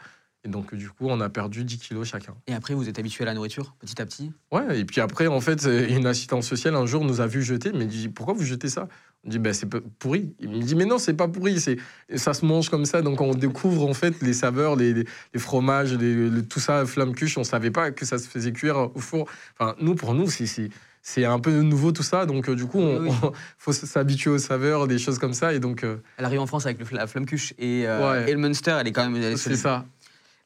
[0.47, 2.35] Et donc, du coup, on a perdu 10 kilos chacun.
[2.47, 4.33] Et après, vous êtes habitué à la nourriture, petit à petit?
[4.53, 7.43] Ouais, et puis après, en fait, euh, une assistante sociale un jour nous a vu
[7.43, 8.89] jeter, mais dit Pourquoi vous jetez ça?
[9.27, 9.67] On dit bah, C'est
[9.99, 10.35] pourri.
[10.41, 11.77] Il me dit Mais non, c'est pas pourri, c'est
[12.17, 13.03] ça se mange comme ça.
[13.03, 16.85] Donc, on découvre en fait les saveurs, les, les- les fromages, les- le- tout ça,
[16.87, 17.39] flamme cuche.
[17.39, 19.27] On savait pas que ça se faisait cuire au four.
[19.59, 20.47] Enfin, nous, pour nous, c'est.
[20.47, 20.71] c'est-
[21.07, 23.17] c'est un peu nouveau tout ça, donc euh, du coup, on, Oui, oui.
[23.23, 26.47] on- faut s'habituer aux saveurs, des choses comme ça, et donc euh, Elle arrive en
[26.47, 28.31] France avec le, la flamme cuche et, euh, Ouais.
[28.31, 29.37] et le Munster, elle est quand même.
[29.37, 29.85] c'est ça.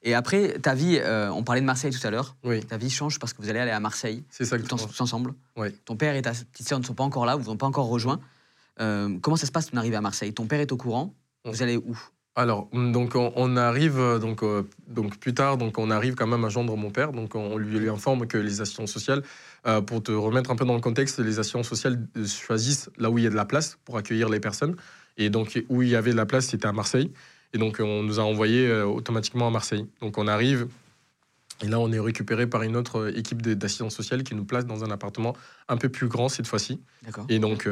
[0.03, 2.35] Et après, ta vie, euh, on parlait de Marseille tout à l'heure.
[2.43, 4.57] Oui, Ta vie change parce que vous allez aller à Marseille, c'est ça.
[4.57, 5.33] en- tous ensemble.
[5.57, 5.73] Ouais.
[5.85, 7.87] Ton père et ta petite sœur ne sont pas encore là, vous n'ont pas encore
[7.87, 8.19] rejoint.
[8.81, 10.33] Euh, comment ça se passe ton arrivée à Marseille?
[10.33, 11.15] Ton père est au courant?
[11.45, 11.51] Mm.
[11.51, 11.99] Vous allez où?
[12.39, 16.15] Alors, mm, donc on, on arrive euh, donc euh, donc plus tard, donc on arrive
[16.15, 17.11] quand même à joindre mon père.
[17.11, 19.25] Donc on lui, lui informe que les assurances sociales,
[19.67, 23.19] euh, pour te remettre un peu dans le contexte, les assurances sociales choisissent là où
[23.19, 24.77] il y a de la place pour accueillir les personnes.
[25.17, 27.13] Et donc où il y avait de la place, c'était à Marseille.
[27.53, 29.85] Et donc on nous a envoyés euh, automatiquement à Marseille.
[30.01, 30.69] Donc on arrive.
[31.61, 34.85] Et là, on est récupéré par une autre équipe d'assistance sociale qui nous place dans
[34.85, 35.35] un appartement
[35.67, 36.79] un peu plus grand cette fois-ci.
[37.29, 37.69] Et donc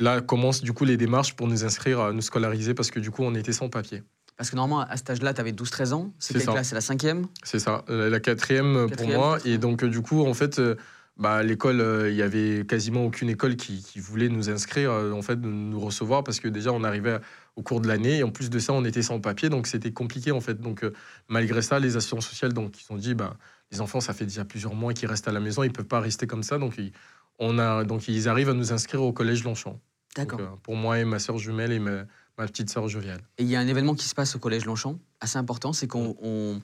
[0.00, 3.10] là commencent du coup les démarches pour nous inscrire, à nous scolariser parce que du
[3.10, 4.02] coup on était sans papier.
[4.36, 6.12] Parce que normalement, à cet âge-là, tu avais 12-13 ans.
[6.18, 6.52] C'est quelle ça.
[6.52, 6.68] classe?
[6.68, 7.26] C'est la cinquième?
[7.42, 9.38] C'est ça, euh, la quatrième euh, pour moi.
[9.46, 10.74] Et donc, euh, du coup, en fait, euh,
[11.16, 15.12] bah, l'école, euh, il y avait quasiment aucune école qui, qui voulait nous inscrire, euh,
[15.12, 17.18] en fait, nous recevoir, parce que déjà, on arrivait
[17.56, 19.92] au cours de l'année, et en plus de ça, on était sans papier, donc c'était
[19.92, 20.60] compliqué, en fait.
[20.60, 20.92] Donc, euh,
[21.28, 23.38] malgré ça, les assurances sociales, donc, ils ont dit, bah,
[23.72, 26.00] les enfants, ça fait déjà plusieurs mois qu'ils restent à la maison, ils peuvent pas
[26.00, 26.92] rester comme ça, donc, ils,
[27.38, 29.80] on a, donc ils arrivent à nous inscrire au collège Longchamp.
[30.16, 30.40] D'accord.
[30.40, 32.04] euh, pour moi et ma sœur jumelle et ma,
[32.38, 33.20] ma petite sœur joviale.
[33.38, 35.86] Et il y a un événement qui se passe au collège Longchamp, assez important, c'est
[35.86, 36.60] qu'on on,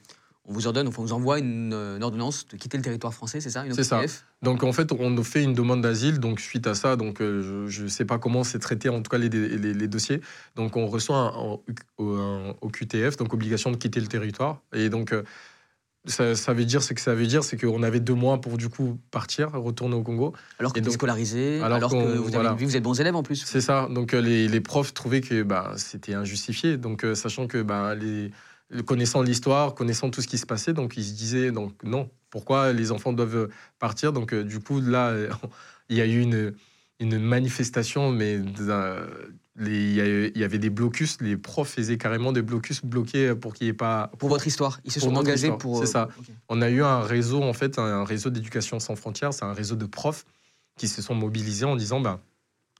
[0.46, 3.40] on vous ordonne, enfin, on vous envoie une, une ordonnance de quitter le territoire français,
[3.42, 4.00] c'est ça C'est ça.
[4.40, 6.18] Donc en fait, on fait une demande d'asile.
[6.18, 9.10] Donc suite à ça, donc euh, je ne sais pas comment c'est traité en tout
[9.10, 10.20] cas les, les- les dossiers.
[10.56, 11.58] Donc on reçoit un,
[12.00, 14.62] un- un OQTF, donc obligation de quitter le territoire.
[14.72, 15.22] Et donc euh,
[16.04, 18.56] ça, ça veut dire ce que ça veut dire, c'est qu'on avait deux mois pour
[18.56, 20.32] du coup partir, retourner au Congo.
[20.58, 22.54] Alors que vous scolarisé, alors, alors que vous, avez voilà.
[22.54, 23.44] vie, vous êtes bons élèves en plus.
[23.44, 23.88] C'est ça.
[23.88, 26.76] Donc euh, les, les profs trouvaient que bah, c'était injustifié.
[26.76, 28.32] Donc euh, sachant que bah, les,
[28.84, 32.10] connaissant l'histoire, connaissant tout ce qui se passait, donc ils se disaient donc non.
[32.30, 33.48] Pourquoi les enfants doivent
[33.78, 34.12] partir?
[34.12, 35.14] Donc euh, du coup là,
[35.88, 36.54] il y a eu une
[37.00, 38.38] une manifestation, mais
[39.60, 39.92] il
[40.36, 43.74] y, avait des blocus, les profs faisaient carrément des blocus bloqués pour qu'il n'y ait
[43.74, 44.10] pas.
[44.18, 45.78] Pour votre histoire, ils se Pour sont engagés histoire, pour.
[45.78, 46.08] c'est ça.
[46.18, 46.26] Ok.
[46.48, 49.76] On a eu un réseau, en fait, un réseau d'éducation sans frontières, c'est un réseau
[49.76, 50.24] de profs
[50.78, 52.20] qui se sont mobilisés en disant bah,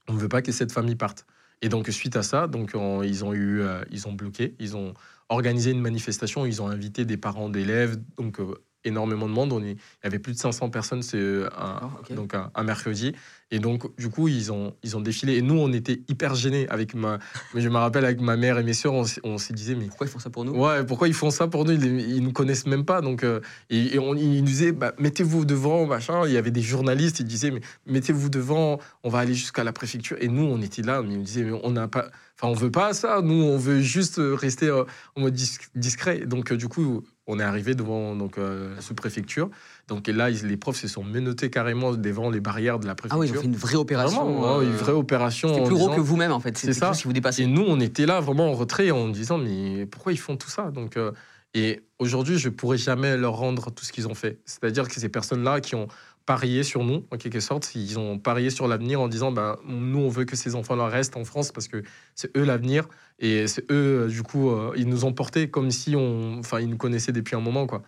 [0.07, 1.25] on ne veut pas que cette famille parte.
[1.61, 4.75] Et donc, suite à ça, donc, on- ils, ont eu, euh, ils ont bloqué, ils
[4.75, 4.93] ont
[5.29, 8.55] organisé une manifestation, ils ont invité des parents d'élèves, donc euh,
[8.85, 9.53] énormément de monde.
[9.53, 12.63] On est- il y avait plus de 500 personnes, c'est euh, un, donc un, un
[12.63, 13.13] mercredi.
[13.51, 15.35] Et donc, du coup, ils ont, ils ont défilé.
[15.37, 17.19] Et nous, on était hyper gênés avec ma.
[17.53, 20.07] Je me rappelle avec ma mère et mes sœurs, on, on se disait, mais Pourquoi
[20.07, 20.53] ils font ça pour nous?
[20.53, 21.73] Ouais, pourquoi ils font ça pour nous?
[21.73, 23.01] Ils, ils nous connaissent même pas.
[23.01, 26.25] Donc, euh, et, et on, ils nous disaient, bah, mettez-vous devant, machin.
[26.25, 29.71] Il y avait des journalistes, ils disaient, mais mettez-vous devant, on va aller jusqu'à la
[29.73, 30.17] préfecture.
[30.19, 32.07] Et nous, on était là, mais ils nous disaient, mais on n'a pas.
[32.41, 33.21] Enfin, on veut pas ça.
[33.21, 34.83] Nous, on veut juste euh, rester euh,
[35.15, 36.25] en mode dis- discret.
[36.25, 39.49] Donc, euh, du coup, on est arrivé devant donc, euh, la sous-préfecture.
[39.87, 42.91] Donc, et là, ils- les profs se sont menottés carrément devant les barrières de la
[42.91, 43.19] Ah préfecture.
[43.19, 44.23] oui, ils ont fait une vraie opération.
[44.25, 45.47] Vraiment, une euh, vraie opération.
[45.49, 46.57] C'était plus gros disant- que vous-même en fait.
[46.57, 46.87] C'est ça.
[46.89, 47.43] chose qui vous dépassait.
[47.43, 50.49] et nous, on était là vraiment en retrait en disant mais pourquoi ils font tout
[50.49, 50.71] ça?
[50.71, 51.11] Donc, euh,
[51.55, 54.39] Et aujourd'hui, je pourrais jamais leur rendre tout ce qu'ils ont fait.
[54.43, 55.87] C'est-à-dire que ces personnes-là qui ont
[56.25, 59.99] parié sur nous, en quelque sorte, ils ont parié sur l'avenir en disant bah, nous,
[59.99, 61.83] on veut que ces enfants-là restent en France parce que
[62.15, 62.87] c'est eux l'avenir.
[63.19, 66.59] Et c'est eux, euh, du coup, euh, ils nous ont portés comme si on, enfin,
[66.59, 67.67] ils nous connaissaient depuis un moment.
[67.67, 67.83] quoi.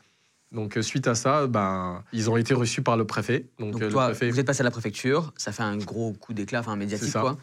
[0.51, 3.47] Donc, euh, suite à ça, ben, ils ont été reçus par le préfet.
[3.59, 6.13] Donc, Donc toi, le préfet, vous êtes passé à la préfecture, ça fait un gros
[6.13, 7.37] coup d'éclat, enfin médiatique quoi.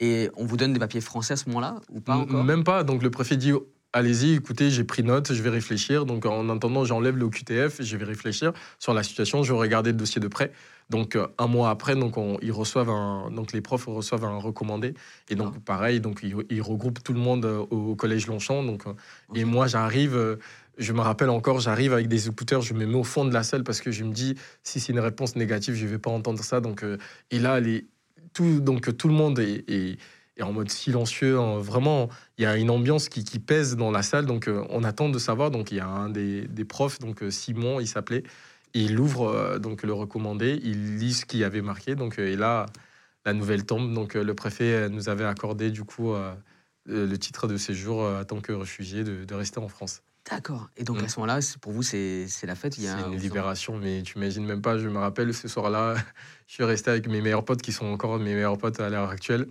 [0.00, 2.44] Et on vous donne des papiers français à ce moment-là ou pas encore?
[2.44, 2.84] Même pas.
[2.84, 3.52] Donc le préfet dit
[3.92, 6.04] allez-y, écoutez, j'ai pris note, je vais réfléchir.
[6.06, 9.90] Donc en attendant, j'enlève le QTF, je vais réfléchir sur la situation, je vais regarder
[9.92, 10.52] le dossier de près.
[10.90, 14.38] Donc euh, un mois après, donc on- ils reçoivent un, donc les profs reçoivent un
[14.38, 14.94] recommandé
[15.28, 15.60] et donc Ah.
[15.64, 18.62] pareil, donc ils, ils regroupent tout le monde euh, au, collège Longchamp.
[18.64, 18.94] Donc euh,
[19.34, 20.38] et moi j'arrive.
[20.78, 23.42] je me rappelle encore, j'arrive avec des écouteurs, je me mets au fond de la
[23.42, 26.42] salle parce que je me dis, si c'est une réponse négative, je vais pas entendre
[26.42, 26.60] ça.
[26.60, 26.84] Donc,
[27.32, 27.88] et là, les,
[28.32, 29.98] tout, donc, tout le monde est, est-
[30.40, 31.38] est en mode silencieux.
[31.38, 31.58] hein.
[31.58, 32.08] Vraiment,
[32.38, 34.26] il y a une ambiance qui, qui pèse dans la salle.
[34.26, 35.50] Donc, euh, on attend de savoir.
[35.50, 38.22] Donc, il y a un des, des profs, donc euh, Simon, il s'appelait.
[38.74, 41.94] Et il ouvre euh, donc le recommandé, il lit ce qu'il y avait marqué.
[41.94, 42.66] Donc, euh, et là,
[43.24, 43.92] la nouvelle tombe.
[43.94, 46.14] Donc, le préfet nous avait accordé du coup
[46.86, 50.02] le titre de séjour en tant que réfugié de, de rester en France.
[50.30, 50.68] D'accord.
[50.76, 51.04] Et donc Mm.
[51.04, 52.76] à ce moment-là, pour vous, c'est la fête.
[52.78, 54.78] Il y C'est a une libération, mais tu imagines même pas.
[54.78, 55.94] Je me rappelle ce soir-là,
[56.46, 59.08] je suis resté avec mes meilleurs potes qui sont encore mes meilleurs potes à l'heure
[59.10, 59.46] actuelle.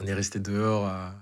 [0.00, 1.14] On est resté dehors à,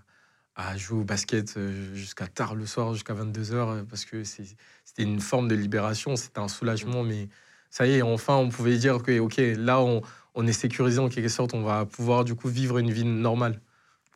[0.54, 4.56] à jouer au basket euh, jusqu'à tard le soir, jusqu'à 22h, parce que c'était
[5.02, 7.02] une forme de libération, c'était un soulagement.
[7.02, 7.28] Mais
[7.70, 10.02] ça y est, enfin, on pouvait dire que, OK, là, on,
[10.34, 13.60] on est sécurisé en quelque sorte, on va pouvoir du coup vivre une vie normale.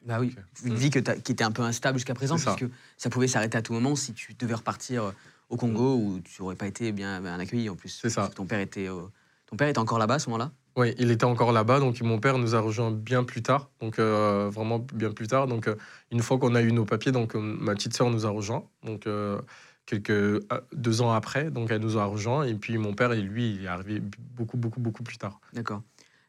[0.04, 0.34] Bah oui,
[0.64, 0.76] une Mm.
[0.76, 2.54] vie que t'as- qui était un peu instable jusqu'à présent, ça.
[2.56, 5.12] puisque ça pouvait s'arrêter à tout moment si tu devais repartir euh,
[5.50, 7.98] au Congo où tu n'aurais pas été bien, bien accueilli en plus.
[8.00, 8.22] C'est ça.
[8.22, 9.02] Parce que Ton père était, euh,
[9.46, 10.52] ton père était encore là-bas à ce moment-là?
[10.76, 13.98] Oui, il était encore là-bas, donc mon père nous a rejoints bien plus tard, donc
[13.98, 15.46] euh, vraiment bien plus tard.
[15.46, 15.74] Donc euh,
[16.12, 18.64] une fois qu'on a eu nos papiers, donc euh, ma petite sœur nous a rejoints,
[18.84, 19.40] donc euh,
[19.86, 20.40] quelques euh,
[20.72, 23.64] deux ans après, donc elle nous a rejoints, et puis mon père, et lui, il
[23.64, 24.00] est arrivé
[24.36, 25.40] beaucoup beaucoup beaucoup plus tard.
[25.52, 25.82] D'accord.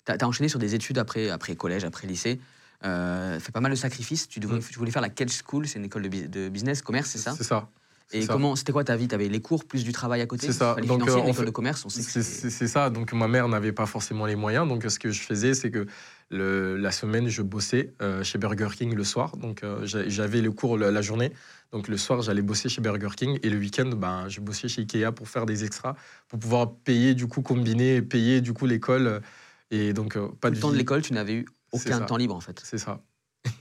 [0.06, 2.40] Tu as, enchaîné sur des études après, après collège, après lycée.
[2.84, 4.28] Euh, fait pas mal de sacrifices.
[4.28, 4.64] Tu, devais- Mm.
[4.72, 7.36] tu voulais faire la Kedge School, c'est une école de, de business, commerce, c'est ça?
[7.38, 7.70] C'est ça.
[8.14, 8.34] Et ça.
[8.34, 9.08] comment c'était quoi ta vie?
[9.08, 10.48] Tu avais les cours plus du travail à côté?
[10.48, 10.76] C'est ça.
[10.86, 12.90] Donc, euh, en fait, de commerce, on sait C'est ça.
[12.90, 14.68] Donc ma mère n'avait pas forcément les moyens.
[14.68, 15.86] Donc ce que je faisais, c'est que
[16.30, 19.38] le- la semaine, je bossais euh, chez Burger King le soir.
[19.38, 21.32] Donc euh, j'a- j'avais le cours la journée.
[21.72, 24.82] Donc le soir, j'allais bosser chez Burger King et le week-end, ben, je bossais chez
[24.82, 25.96] Ikea pour faire des extras,
[26.28, 29.22] pour pouvoir payer du coup combiner, et payer du coup l'école
[29.70, 32.18] et donc euh, pas Tout de le temps de l'école, tu n'avais eu aucun temps
[32.18, 32.62] libre en fait.
[32.64, 33.02] C'est ça.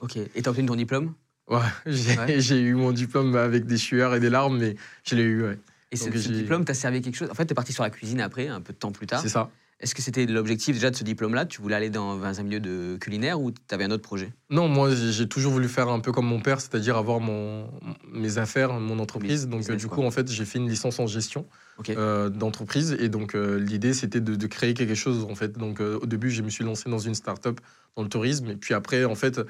[0.01, 0.17] Ok.
[0.17, 1.15] Et t'as obtenu ton diplôme?
[1.87, 2.17] Ouais, j'ai
[2.55, 2.61] Ouais.
[2.61, 5.43] eu mon diplôme avec des sueurs et des larmes, mais je l'ai eu.
[5.43, 5.59] Ouais.
[5.93, 7.29] Et ce, Donc, ce diplôme t'a servi à quelque chose?
[7.31, 9.21] En fait, t'es parti sur la cuisine après, un peu de temps plus tard.
[9.21, 9.51] C'est ça.
[9.81, 11.47] Est-ce que c'était l'objectif déjà de ce diplôme-là?
[11.47, 14.31] Tu voulais aller dans un milieu de culinaire ou t'avais un autre projet?
[14.51, 17.67] Non, moi j'ai toujours voulu faire un peu comme mon père, c'est-à-dire avoir mon,
[18.13, 19.47] mes affaires, mon entreprise.
[19.49, 19.97] Donc euh, business, du quoi.
[19.97, 21.47] coup, en fait, j'ai fait une licence en gestion
[21.89, 25.57] euh, d'entreprise et donc euh, l'idée c'était de, de créer quelque chose en fait.
[25.57, 27.59] Donc euh, au début, je me suis lancé dans une start-up
[27.97, 29.41] dans le tourisme et puis après, en fait,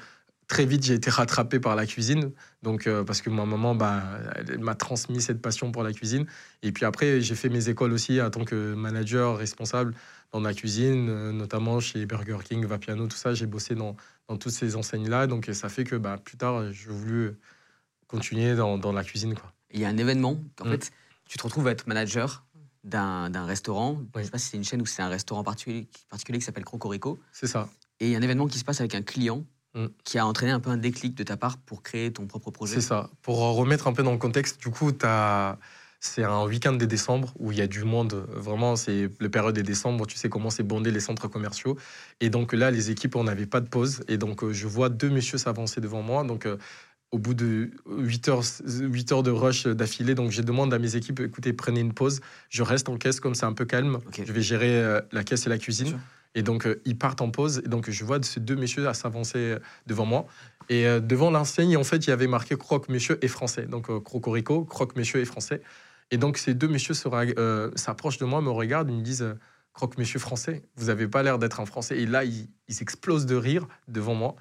[0.51, 2.31] très vite j'ai été rattrapé par la cuisine.
[2.61, 4.03] Donc euh, parce que ma maman, bah,
[4.35, 6.25] elle m'a transmis cette passion pour la cuisine.
[6.61, 9.93] Et puis après, j'ai fait mes écoles aussi en tant que manager responsable
[10.33, 13.33] dans la cuisine, euh, notamment chez Burger King, Vapiano, tout ça.
[13.33, 13.95] J'ai bossé dans,
[14.27, 15.27] dans toutes ces enseignes-là.
[15.27, 17.31] Donc ça fait que bah, plus tard, j'ai voulu
[18.07, 19.33] continuer dans, dans la cuisine.
[19.35, 19.51] Quoi.
[19.73, 20.71] Il y a un événement, en Mm.
[20.71, 20.91] fait,
[21.29, 22.45] tu te retrouves à être manager
[22.83, 24.01] d'un d'un restaurant.
[24.15, 24.25] Je Oui.
[24.25, 26.65] sais pas si c'est une chaîne ou si c'est un restaurant particulier, particulier qui s'appelle
[26.65, 27.19] Crocorico.
[27.31, 27.69] C'est ça.
[28.01, 29.85] Et il y a un événement qui se passe avec un client Mm.
[30.03, 32.75] qui a entraîné un peu un déclic de ta part pour créer ton propre projet.
[32.75, 33.09] C'est ça.
[33.21, 35.57] Pour remettre un peu dans le contexte, du coup, as,
[36.01, 38.25] C'est un week-end de décembre où il y a du monde.
[38.33, 40.07] Vraiment, c'est le période de décembre.
[40.07, 41.77] Tu sais comment c'est bondé les centres commerciaux.
[42.19, 44.03] Et donc là, les équipes, on n'avait pas de pause.
[44.07, 46.23] Et donc, euh, je vois deux messieurs s'avancer devant moi.
[46.23, 46.57] Donc, euh,
[47.11, 50.95] au bout de 8 heures, 8 heures de rush d'affilée, donc je demande à mes
[50.95, 52.21] équipes, écoutez, prenez une pause.
[52.49, 53.99] Je reste en caisse comme c'est un peu calme.
[54.25, 55.99] Je vais gérer euh, la caisse et la cuisine.
[56.35, 57.61] Et donc, euh, ils partent en pause.
[57.65, 60.25] Et donc, je vois ces deux messieurs à s'avancer euh, devant moi.
[60.69, 63.65] Et euh, devant l'enseigne, en fait, il y avait marqué Croque Monsieur et Français.
[63.65, 65.61] Donc, Crocorico, Croque Monsieur et Français.
[66.11, 69.35] Et donc, ces deux messieurs s'approchent de moi, me regardent, ils me disent
[69.73, 71.97] Croque Monsieur Français, vous n'avez pas l'air d'être un Français.
[71.97, 74.35] Et là, ils, ils explosent de rire devant moi.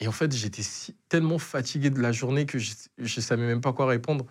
[0.00, 0.62] Et en fait, j'étais
[1.08, 4.26] tellement fatigué de la journée que je ne savais même pas quoi répondre.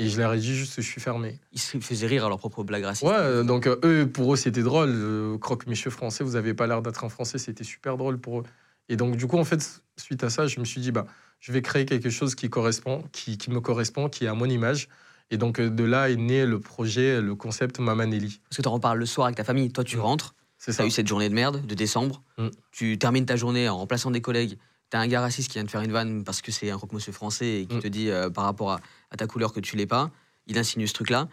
[0.00, 1.38] Et je leur ai dit juste, je suis fermé.
[1.52, 3.06] Ils se faisaient rire à leur propre blague raciste.
[3.06, 4.88] Ouais, euh, donc euh, eux, pour eux, c'était drôle.
[4.90, 8.40] Euh, Croque Monsieur Français, vous avez pas l'air d'être un Français, c'était super drôle pour
[8.40, 8.44] eux.
[8.88, 11.06] Et donc, du coup, en fait, suite à ça, je me suis dit, bah,
[11.38, 14.46] je vais créer quelque chose qui correspond, qui, qui me correspond, qui est à mon
[14.46, 14.88] image.
[15.30, 18.40] Et donc, euh, de là est né le projet, le concept Mamanelli.
[18.48, 19.70] Parce que tu en reparles le soir avec ta famille.
[19.70, 20.00] Toi, tu Mm.
[20.00, 20.82] rentres, C'est tu ça.
[20.82, 22.22] as eu cette journée de merde de décembre.
[22.38, 22.48] Mm.
[22.72, 24.58] Tu termines ta journée en remplaçant des collègues.
[24.90, 26.76] Tu as un gars raciste qui vient de faire une vanne parce que c'est un
[26.76, 27.80] croque-monsieur français et qui Mm.
[27.80, 28.80] te dit euh, par rapport à,
[29.10, 30.10] à ta couleur que tu l'es pas.
[30.46, 31.28] Il insinue ce truc-là.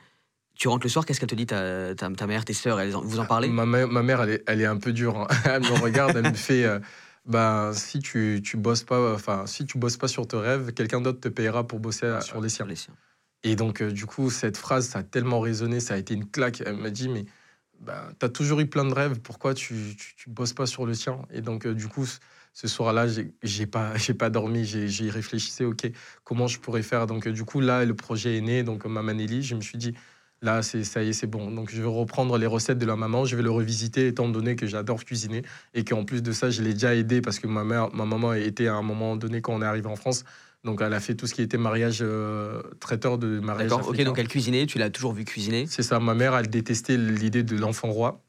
[0.55, 2.95] Tu rentres le soir, qu'est-ce qu'elle te dit, ta, ta, ta mère, tes sœurs elles
[2.95, 3.47] en- Vous en parlez?
[3.47, 5.18] Ma, mère- ma mère, elle est, elle est un peu dure.
[5.18, 5.28] hein.
[5.45, 6.80] Elle me regarde, elle me fait euh,
[7.26, 11.01] bah, si tu, tu bosses pas, enfin, si tu bosses pas sur tes rêves, quelqu'un
[11.01, 12.66] d'autre te payera pour bosser euh, sur les siens.
[12.66, 12.93] Les siens.
[13.43, 16.28] Et donc, euh, du coup, cette phrase, ça a tellement résonné, ça a été une
[16.30, 16.62] claque.
[16.66, 17.26] Elle m'a dit, mais
[17.80, 20.86] bah, tu as toujours eu plein de rêves, pourquoi tu, tu, tu bosses pas sur
[20.88, 22.08] le tien Et donc, euh, du coup,
[22.62, 25.91] ce- soir-là, j'ai- pas, j'ai pas dormi, j'ai j'ai réfléchi, ok,
[26.24, 28.89] comment je pourrais faire Donc, euh, du coup, là, le projet est né, donc euh,
[28.89, 29.93] Mamanelli, je me suis dit,
[30.41, 31.51] là, c'est ça y est, c'est bon.
[31.51, 34.55] Donc, je vais reprendre les recettes de la maman, je vais le revisiter, étant donné
[34.55, 35.43] que j'adore cuisiner
[35.74, 38.34] et qu'en plus de ça, je l'ai déjà aidé parce que ma, mère, ma maman
[38.34, 40.24] était à un moment donné, quand on est arrivé en France,
[40.64, 43.70] donc elle a fait tout ce qui était mariage, euh, traiteur de mariage.
[43.70, 45.68] D'accord, ok, donc elle cuisinait, tu l'as toujours vu cuisiner.
[45.68, 48.24] C'est ça, ma mère, elle détestait l'idée de l'enfant roi.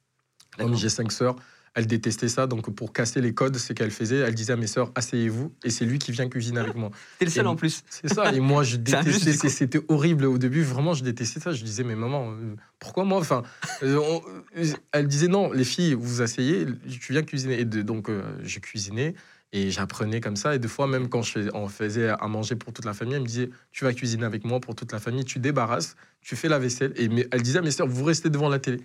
[0.59, 1.37] Comme j'ai cinq sœurs,
[1.75, 2.47] elle détestait ça.
[2.47, 4.17] Donc, pour casser les codes, c'est qu'elle faisait.
[4.19, 5.53] Elle disait à mes sœurs, asseyez-vous.
[5.65, 6.91] Et c'est lui qui vient cuisiner avec moi.
[7.19, 7.83] T'es le seul Et- en plus.
[7.91, 8.33] C'est ça.
[8.33, 9.49] Et moi, je détestais.
[9.49, 10.63] C'était horrible au début.
[10.63, 11.53] Vraiment, je détestais ça.
[11.53, 13.19] Je disais, mais maman, euh, pourquoi moi?
[13.19, 13.43] Enfin,
[13.83, 14.23] euh, on-
[14.59, 16.67] euh, elle disait, non, les filles, vous vous asseyez,
[17.01, 17.61] tu viens cuisiner.
[17.61, 19.15] Et de- donc, euh, je cuisinais.
[19.55, 20.55] Et j'apprenais comme ça.
[20.55, 23.15] Et des fois, même quand je fais- on faisait à manger pour toute la famille,
[23.15, 26.37] elle me disait Tu vas cuisiner avec moi pour toute la famille, tu débarrasses, tu
[26.37, 26.93] fais la vaisselle.
[26.97, 28.79] Et mais- elle disait à mes sœurs Vous restez devant la télé.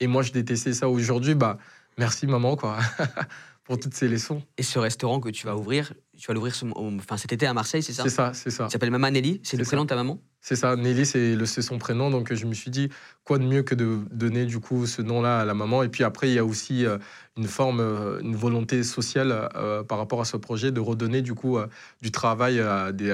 [0.00, 0.88] Et moi, je détestais ça.
[0.88, 1.58] Aujourd'hui, bah,
[1.98, 2.78] merci maman, quoi,
[3.64, 4.42] pour toutes ces leçons.
[4.56, 7.82] Et ce restaurant que tu vas ouvrir, tu vas l'ouvrir enfin, cet été à Marseille,
[7.82, 8.04] c'est ça?
[8.04, 8.66] C'est ça, c'est ça.
[8.68, 10.18] Il s'appelle Maman Nelly, c'est le prénom de ta maman?
[10.48, 12.08] C'est ça, Nelly, c'est son prénom.
[12.08, 12.88] Donc, je me suis dit,
[13.22, 15.82] quoi de mieux que de donner du coup ce nom-là à la maman.
[15.82, 16.96] Et puis après, il y a aussi euh,
[17.36, 21.34] une forme, euh, une volonté sociale euh, par rapport à ce projet de redonner du
[21.34, 21.58] coup
[22.00, 23.10] du travail à des,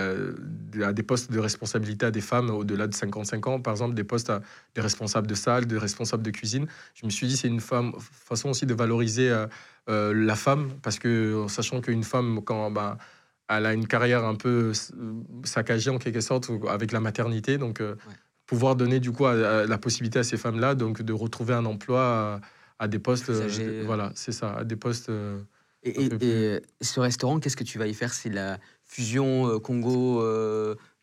[0.81, 3.61] à des postes de responsabilité à des femmes au-delà de 55 ans.
[3.61, 4.41] Par exemple, des postes à
[4.77, 6.69] des responsables de salle, des responsables de cuisine.
[6.95, 9.35] Je me suis dit, c'est une femme, façon aussi de valoriser
[9.89, 12.71] la femme parce que, sachant qu'une femme, quand.
[12.71, 12.97] bah,
[13.49, 15.13] elle a une carrière un peu euh,
[15.45, 17.59] saccagée en quelque sorte avec la maternité.
[17.59, 18.15] Donc, euh, Ouais.
[18.47, 19.33] pouvoir donner du coup à-
[19.63, 22.41] à la possibilité à ces femmes-là donc de retrouver un emploi à,
[22.85, 23.31] à des postes.
[23.31, 25.09] Euh, voilà, c'est ça, à des postes.
[25.09, 25.41] euh,
[25.83, 26.27] Et, et- peu plus.
[26.29, 28.13] et ce restaurant, qu'est-ce que tu vas y faire?
[28.15, 29.59] C'est la fusion euh,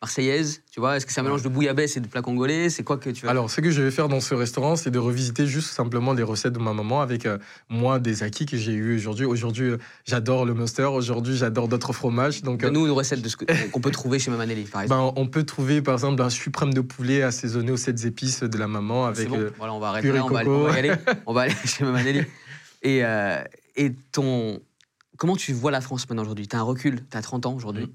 [0.02, 2.70] Congo-marseillaise Tu vois Est-ce que c'est un mélange de bouillabaisse et de plats congolais?
[2.70, 4.90] C'est quoi que tu vas Alors, ce que je vais faire dans ce restaurant, c'est
[4.90, 7.38] de revisiter juste simplement les recettes de ma maman avec euh,
[7.68, 9.24] moi des acquis que j'ai eu aujourd'hui.
[9.24, 10.84] Aujourd'hui, euh, j'adore le Munster.
[10.84, 12.42] Aujourd'hui, j'adore d'autres fromages.
[12.42, 13.36] Donc, euh, Donne-nous une recette de ce
[13.72, 15.00] qu'on peut trouver chez Maman Nelly, par exemple.
[15.00, 18.58] ben, on peut trouver par exemple un suprême de poulet assaisonné aux sept épices de
[18.58, 19.30] la maman c'est avec.
[19.32, 20.60] bon, voilà, on va arrêter là, on va, aller- coco.
[20.64, 20.92] on va y aller.
[21.26, 22.22] On va aller chez Maman Nelly.
[22.82, 23.02] Et,
[23.76, 24.60] et ton...
[25.16, 26.48] Comment tu vois la France maintenant aujourd'hui?
[26.48, 27.84] Tu as un recul, tu as 30 ans aujourd'hui?
[27.84, 27.90] Mm.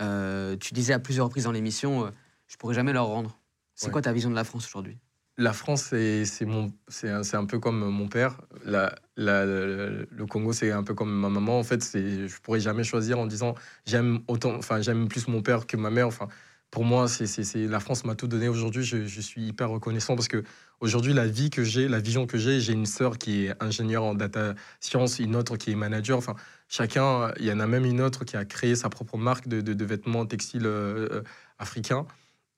[0.00, 2.10] Euh, tu disais à plusieurs reprises dans l'émission, euh,
[2.46, 3.38] je pourrais jamais leur rendre.
[3.74, 3.92] C'est Ouais.
[3.92, 4.98] quoi ta vision de la France aujourd'hui?
[5.38, 8.40] La France, c'est un, un peu comme mon père.
[8.64, 11.58] La, la- le le Congo, c'est un peu comme ma maman.
[11.58, 15.66] En fait, je pourrais jamais choisir en disant j'aime autant, enfin j'aime plus mon père
[15.66, 16.06] que ma mère.
[16.06, 16.28] Enfin,
[16.70, 18.48] pour moi, c'est- la France m'a tout donné.
[18.48, 20.42] Aujourd'hui, je, je suis hyper reconnaissant parce que
[20.80, 24.04] aujourd'hui, la vie que j'ai, la vision que j'ai, j'ai une sœur qui est ingénieure
[24.04, 26.16] en data science, une autre qui est manager.
[26.16, 26.34] Enfin,
[26.68, 29.84] chacun, il y en a même une autre qui a créé sa propre marque de,
[29.84, 31.22] vêtements textiles euh, euh,
[31.58, 32.06] africains.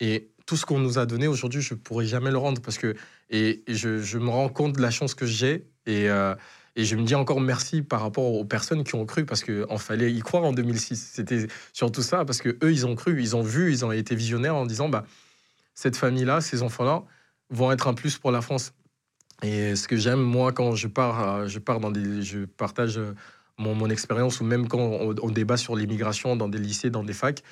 [0.00, 2.94] Et tout ce qu'on nous a donné aujourd'hui, je pourrais jamais le rendre parce que
[3.30, 6.34] et, je, me rends compte de la chance que j'ai et, euh,
[6.76, 10.12] je me dis encore merci par rapport aux personnes qui ont cru parce en fallait
[10.12, 11.10] y croire en 2006.
[11.12, 14.14] C'était surtout ça parce que eux ils ont cru, ils ont vu, ils ont été
[14.14, 15.04] visionnaires en disant bah
[15.74, 17.02] cette famille là, ces enfants là
[17.50, 18.72] vont être un plus pour la France.
[19.42, 22.98] Et ce que j'aime moi quand je pars, euh, je pars dans des, je partage
[22.98, 23.14] euh,
[23.58, 27.04] mon, mon expérience ou même quand on, on débat sur l'immigration dans des lycées, dans
[27.04, 27.42] des facs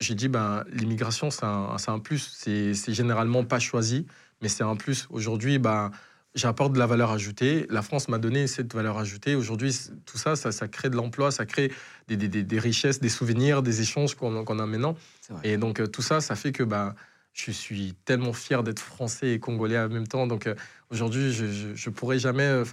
[0.00, 2.18] j'ai dit, ben, l'immigration, c'est un, plus.
[2.34, 4.06] C'est généralement pas choisi,
[4.42, 5.06] mais c'est un plus.
[5.08, 5.92] Aujourd'hui, ben,
[6.34, 7.66] j'apporte de la valeur ajoutée.
[7.70, 9.36] La France m'a donné cette valeur ajoutée.
[9.36, 9.74] Aujourd'hui,
[10.04, 11.72] tout ça, ça, ça crée de l'emploi, ça crée
[12.08, 14.96] des, des- des- des richesses, des souvenirs, des échanges qu'on a maintenant.
[15.44, 16.96] Et donc, euh, tout ça, ça fait que ben,
[17.32, 20.26] je suis tellement fier d'être français et congolais en même temps.
[20.26, 20.56] Donc, euh,
[20.90, 22.42] aujourd'hui, je, je pourrais jamais.
[22.42, 22.64] euh,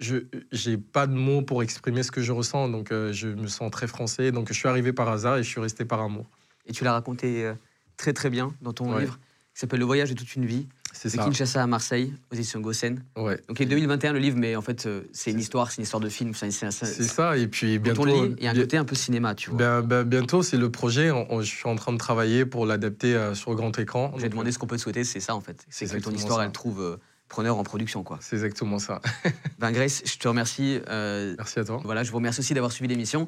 [0.00, 0.16] je
[0.50, 2.68] j'ai pas de mots pour exprimer ce que je ressens.
[2.68, 4.32] Donc, euh, je me sens très français.
[4.32, 6.26] Donc, je suis arrivé par hasard et je suis resté par amour.
[6.66, 7.54] Et tu l'as raconté euh,
[7.96, 9.00] très très bien dans ton Ouais.
[9.02, 9.18] livre,
[9.54, 11.22] qui s'appelle Le voyage de toute une vie, C'est ça.
[11.24, 13.02] Kinshasa à Marseille, aux éditions Gossen.
[13.16, 13.40] Ouais.
[13.48, 15.84] Donc il est 2021 le livre, mais en fait euh, c'est une histoire, c'est une
[15.84, 16.32] histoire de film.
[16.34, 16.50] C'est
[16.82, 17.36] ça.
[17.36, 18.06] Et puis, bientôt.
[18.06, 19.58] il y a un côté un peu cinéma, tu vois.
[19.58, 21.10] ben- ben, bientôt, c'est le projet.
[21.10, 24.12] On- on- je suis en train de travailler pour l'adapter euh, sur grand écran.
[24.18, 25.64] J'ai demandé ce qu'on peut te souhaiter, c'est ça en fait.
[25.68, 26.44] C'est que ton histoire, ça.
[26.44, 26.98] elle trouve
[27.30, 28.18] preneur en production, quoi.
[28.20, 29.00] C'est exactement ça.
[29.58, 30.80] Ben Grace, je te remercie.
[30.88, 31.80] euh, Merci à toi.
[31.84, 33.26] Voilà, je vous remercie aussi d'avoir suivi l'émission.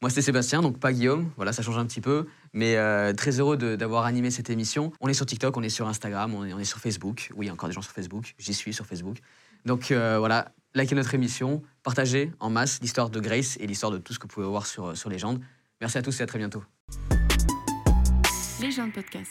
[0.00, 1.30] Moi, c'était Sébastien, donc pas Guillaume.
[1.36, 2.26] Voilà, ça change un petit peu.
[2.54, 4.92] Mais euh, très heureux de- d'avoir animé cette émission.
[5.00, 7.28] On est sur TikTok, on est sur Instagram, on est, on est sur Facebook.
[7.36, 8.34] Oui, il y a encore des gens sur Facebook.
[8.38, 9.18] J'y suis sur Facebook.
[9.66, 13.98] Donc euh, voilà, likez notre émission, partagez en masse l'histoire de Grace et l'histoire de
[13.98, 15.40] tout ce que vous pouvez voir sur, sur Légende.
[15.82, 16.64] Merci à tous et à très bientôt.
[18.62, 19.30] Les gens de podcast.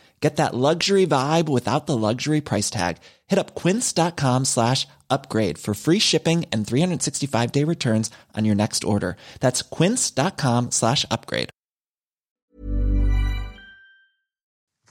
[0.21, 2.97] Get that luxury vibe without the luxury price tag.
[3.27, 8.83] Hit up quince.com slash upgrade for free shipping and 365 day returns on your next
[8.83, 9.17] order.
[9.39, 11.49] That's quince.com slash upgrade.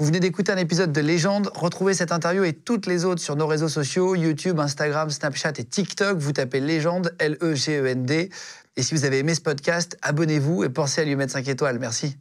[0.00, 1.50] Vous venez d'écouter un épisode de Légende.
[1.54, 5.64] Retrouvez cette interview et toutes les autres sur nos réseaux sociaux, YouTube, Instagram, Snapchat et
[5.64, 6.16] TikTok.
[6.16, 8.30] Vous tapez Légende, L-E-G-E-N-D.
[8.76, 11.78] Et si vous avez aimé ce podcast, abonnez-vous et pensez à lui mettre 5 étoiles.
[11.78, 12.16] Merci.